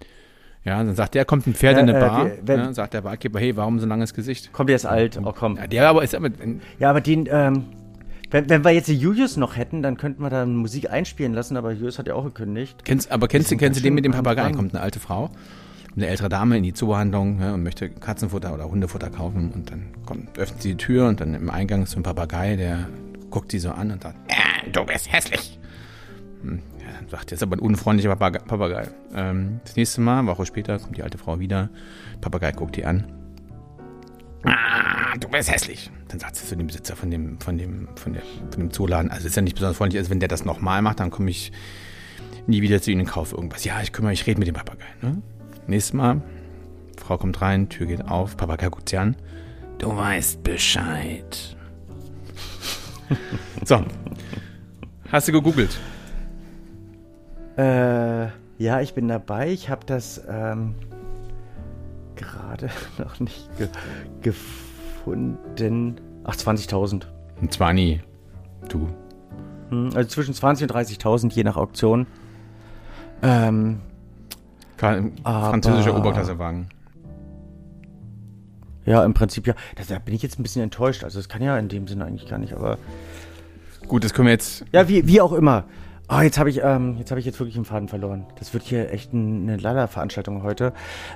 [0.66, 2.30] Ja, dann sagt der, kommt ein Pferd ja, in eine äh, Bar.
[2.42, 4.52] Wenn, ja, sagt der Barkeeper, hey, warum so ein langes Gesicht?
[4.52, 5.16] Kommt, der ist alt.
[5.22, 5.56] Oh, komm.
[5.56, 6.28] Ja, der aber ist aber.
[6.80, 7.66] Ja, aber den, ähm,
[8.32, 11.56] wenn, wenn wir jetzt die Julius noch hätten, dann könnten wir da Musik einspielen lassen,
[11.56, 12.84] aber Julius hat ja auch gekündigt.
[12.84, 14.50] Kennst, aber kennst du, kennst du den mit dem Papagei?
[14.50, 15.30] Kommt eine alte Frau,
[15.94, 19.84] eine ältere Dame in die Zoohandlung ja, und möchte Katzenfutter oder Hundefutter kaufen und dann
[20.04, 22.88] kommt, öffnet sie die Tür und dann im Eingang ist so ein Papagei, der
[23.30, 25.60] guckt sie so an und sagt, äh, du bist hässlich.
[26.86, 28.88] Ja, sagt jetzt aber ein unfreundlicher Papagei.
[29.14, 31.68] Ähm, das nächste Mal, Woche später, kommt die alte Frau wieder.
[32.20, 33.04] Papagei guckt die an.
[34.44, 35.90] Ah, du bist hässlich.
[36.08, 39.10] Dann sagt sie zu dem Besitzer von dem, von dem, von der, von dem Zooladen,
[39.10, 41.50] also ist ja nicht besonders freundlich, also wenn der das nochmal macht, dann komme ich
[42.46, 43.64] nie wieder zu Ihnen und kaufe irgendwas.
[43.64, 44.86] Ja, ich kümmere, ich rede mit dem Papagei.
[45.02, 45.20] Ne?
[45.66, 46.22] Nächstes Mal,
[46.96, 49.16] Frau kommt rein, Tür geht auf, Papagei guckt sie an.
[49.78, 51.56] Du weißt Bescheid.
[53.64, 53.84] so.
[55.10, 55.76] Hast du gegoogelt?
[57.56, 58.26] Äh,
[58.58, 59.50] ja, ich bin dabei.
[59.50, 60.74] Ich habe das ähm,
[62.14, 63.68] gerade noch nicht ge
[64.22, 66.00] gefunden.
[66.24, 67.02] Ach, 20.000.
[67.40, 68.00] Ein 20.
[68.68, 68.88] Du.
[69.70, 72.06] Hm, also zwischen 20 und 30.000 je nach Auktion.
[73.22, 73.80] Ähm,
[74.76, 76.68] französischer Oberklassewagen.
[78.84, 79.54] Ja, im Prinzip ja.
[79.88, 81.04] Da bin ich jetzt ein bisschen enttäuscht.
[81.04, 82.78] Also das kann ja in dem Sinne eigentlich gar nicht, aber.
[83.88, 84.64] Gut, das können wir jetzt.
[84.72, 85.64] Ja, wie, wie auch immer.
[86.08, 88.26] Oh, jetzt habe ich, ähm, jetzt habe ich jetzt wirklich einen Faden verloren.
[88.38, 90.72] Das wird hier echt eine Lala-Veranstaltung heute.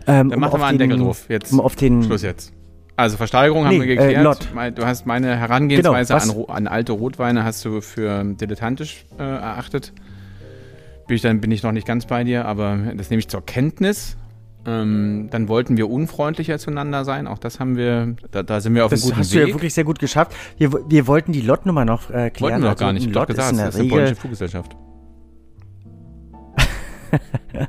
[0.06, 1.26] Ähm, Dann um mach mal einen Deckel drauf.
[1.28, 1.52] Jetzt.
[1.52, 2.52] Um auf den Schluss jetzt.
[2.96, 4.48] Also Versteigerung nee, haben wir äh, geklärt.
[4.56, 9.22] Äh, du hast meine Herangehensweise genau, an, an, alte Rotweine hast du für dilettantisch äh,
[9.22, 9.92] erachtet.
[11.06, 13.44] Bin ich, dann bin ich noch nicht ganz bei dir, aber das nehme ich zur
[13.44, 14.16] Kenntnis.
[14.66, 17.26] Ähm, dann wollten wir unfreundlicher zueinander sein.
[17.26, 19.18] Auch das haben wir, da, da sind wir auf einem guten Weg.
[19.18, 20.32] Das hast du ja wirklich sehr gut geschafft.
[20.58, 22.40] Wir, wir wollten die Lot-Nummer noch äh, klären.
[22.40, 23.06] Wollten wir noch also gar nicht.
[23.06, 24.76] Ich Lot gesagt, ist das ist eine polnische Fluggesellschaft.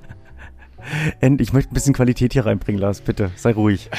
[1.38, 3.32] Ich möchte ein bisschen Qualität hier reinbringen, Lars, bitte.
[3.36, 3.90] Sei ruhig.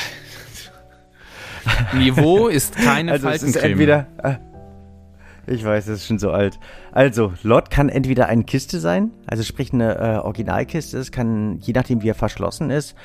[1.95, 3.51] Niveau ist keine also Faltencreme.
[3.51, 4.35] Es ist entweder, äh,
[5.53, 6.59] ich weiß, es ist schon so alt.
[6.91, 10.99] Also, Lot kann entweder eine Kiste sein, also sprich eine äh, Originalkiste.
[10.99, 12.97] Es kann, je nachdem wie er verschlossen ist,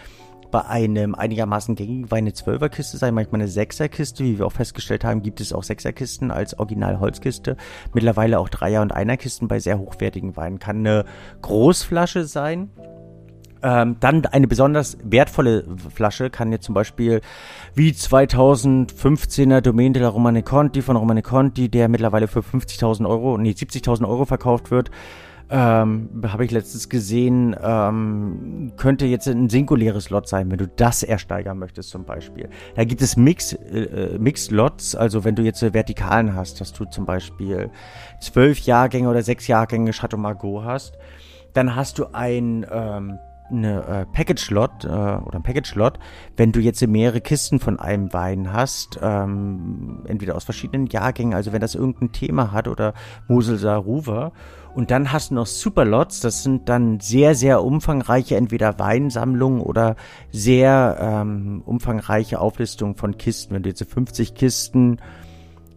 [0.51, 4.23] bei einem einigermaßen gängigen Wein eine Zwölferkiste sein, manchmal eine Sechserkiste.
[4.23, 7.57] Wie wir auch festgestellt haben, gibt es auch Sechserkisten als Original-Holzkiste.
[7.93, 10.59] Mittlerweile auch Dreier- und Einerkisten bei sehr hochwertigen Weinen.
[10.59, 11.05] Kann eine
[11.41, 12.69] Großflasche sein,
[13.63, 17.21] ähm, dann eine besonders wertvolle Flasche kann jetzt zum Beispiel
[17.73, 23.37] wie 2015er Domain de la Romane Conti von Romane Conti, der mittlerweile für 50.000 Euro,
[23.37, 24.91] nee 70.000 Euro verkauft wird.
[25.49, 31.03] Ähm, habe ich letztens gesehen, ähm, könnte jetzt ein singuläres Lot sein, wenn du das
[31.03, 32.49] ersteigern möchtest zum Beispiel.
[32.75, 36.83] Da gibt es Mix, äh, Mix-Lots, also wenn du jetzt äh, Vertikalen hast, dass du
[36.83, 37.69] zum Beispiel
[38.19, 40.97] zwölf Jahrgänge oder sechs Jahrgänge Chateau Margaux hast,
[41.53, 43.17] dann hast du ein ähm,
[43.49, 45.99] eine äh, Package-Lot äh, oder ein Package-Lot,
[46.35, 51.53] wenn du jetzt mehrere Kisten von einem Wein hast, ähm, entweder aus verschiedenen Jahrgängen, also
[51.53, 52.93] wenn das irgendein Thema hat oder
[53.27, 54.31] Moselser Ruwer.
[54.75, 59.95] Und dann hast du noch Superlots, das sind dann sehr, sehr umfangreiche entweder Weinsammlungen oder
[60.31, 63.55] sehr ähm, umfangreiche Auflistungen von Kisten.
[63.55, 64.97] Wenn du jetzt 50 Kisten,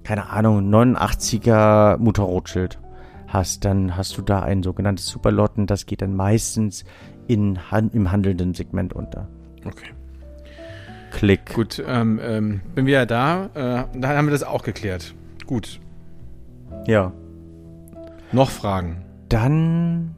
[0.03, 2.79] keine Ahnung, 89er Mutter Rothschild
[3.27, 6.85] hast, dann hast du da ein sogenanntes Superlotten, das geht dann meistens
[7.31, 7.59] in,
[7.93, 9.29] im handelnden Segment unter.
[9.65, 9.91] Okay.
[11.13, 11.55] Klick.
[11.55, 13.47] Gut, ähm, ähm, bin wieder da.
[13.55, 15.15] Äh, dann haben wir das auch geklärt.
[15.47, 15.81] Gut.
[16.87, 17.13] Ja.
[18.33, 19.05] Noch Fragen?
[19.29, 20.17] Dann.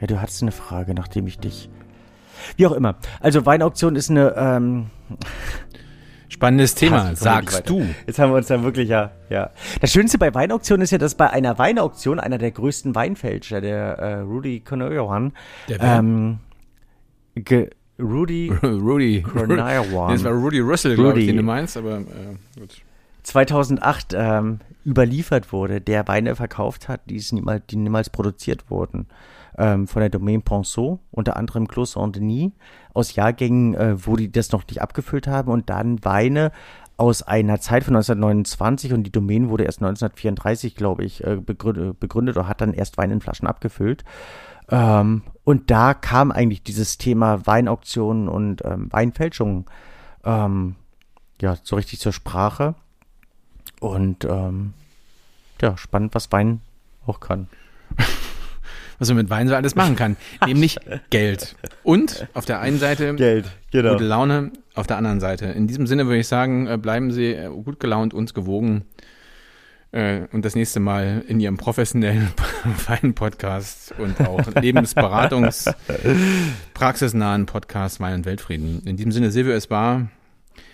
[0.00, 1.70] Ja, du hattest eine Frage, nachdem ich dich.
[2.56, 2.96] Wie auch immer.
[3.20, 4.34] Also Weinauktion ist eine.
[4.36, 4.86] Ähm,
[6.38, 7.84] Spannendes Thema, sagst du.
[8.06, 9.50] Jetzt haben wir uns dann wirklich, ja, ja.
[9.80, 13.98] Das Schönste bei Weinauktionen ist ja, dass bei einer Weinauktion einer der größten Weinfälscher, der
[13.98, 15.32] äh, Rudy Konoyohan,
[15.68, 16.38] ähm,
[17.34, 20.12] ge, Rudy Rudy Konoyohan.
[20.12, 22.82] Das war Rudy Russell, glaube ich, den du meinst, aber äh, gut.
[23.22, 29.06] 2008 ähm, überliefert wurde, der Weine verkauft hat, die, niemals, die niemals produziert wurden
[29.58, 32.52] ähm, von der Domaine Ponceau, unter anderem Clos Saint-Denis,
[32.94, 36.52] aus Jahrgängen, äh, wo die das noch nicht abgefüllt haben und dann Weine
[36.96, 42.00] aus einer Zeit von 1929 und die Domain wurde erst 1934, glaube ich, äh, begründet,
[42.00, 44.04] begründet oder hat dann erst Wein in Flaschen abgefüllt.
[44.68, 49.66] Ähm, und da kam eigentlich dieses Thema Weinauktionen und ähm, Weinfälschungen
[50.24, 50.74] ähm,
[51.40, 52.74] ja so richtig zur Sprache.
[53.80, 54.72] Und ähm,
[55.60, 56.60] ja, spannend, was Wein
[57.06, 57.48] auch kann.
[58.98, 60.16] was man mit Wein so alles machen kann.
[60.44, 60.78] Nämlich
[61.10, 61.56] Geld.
[61.82, 63.92] Und auf der einen Seite Geld, genau.
[63.92, 65.46] gute Laune, auf der anderen Seite.
[65.46, 68.84] In diesem Sinne würde ich sagen, äh, bleiben Sie äh, gut gelaunt, uns gewogen.
[69.90, 72.28] Äh, und das nächste Mal in Ihrem professionellen
[72.86, 75.72] Wein-Podcast und auch Lebensberatungs-,
[76.74, 78.82] praxisnahen Podcast Wein und Weltfrieden.
[78.84, 80.08] In diesem Sinne, Silvio, es war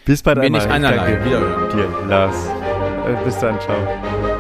[0.05, 0.67] bis bald einmal.
[0.67, 1.25] einerlei.
[1.25, 2.74] Wiederhören dir, Lars.
[3.25, 4.34] Bis dann, ciao.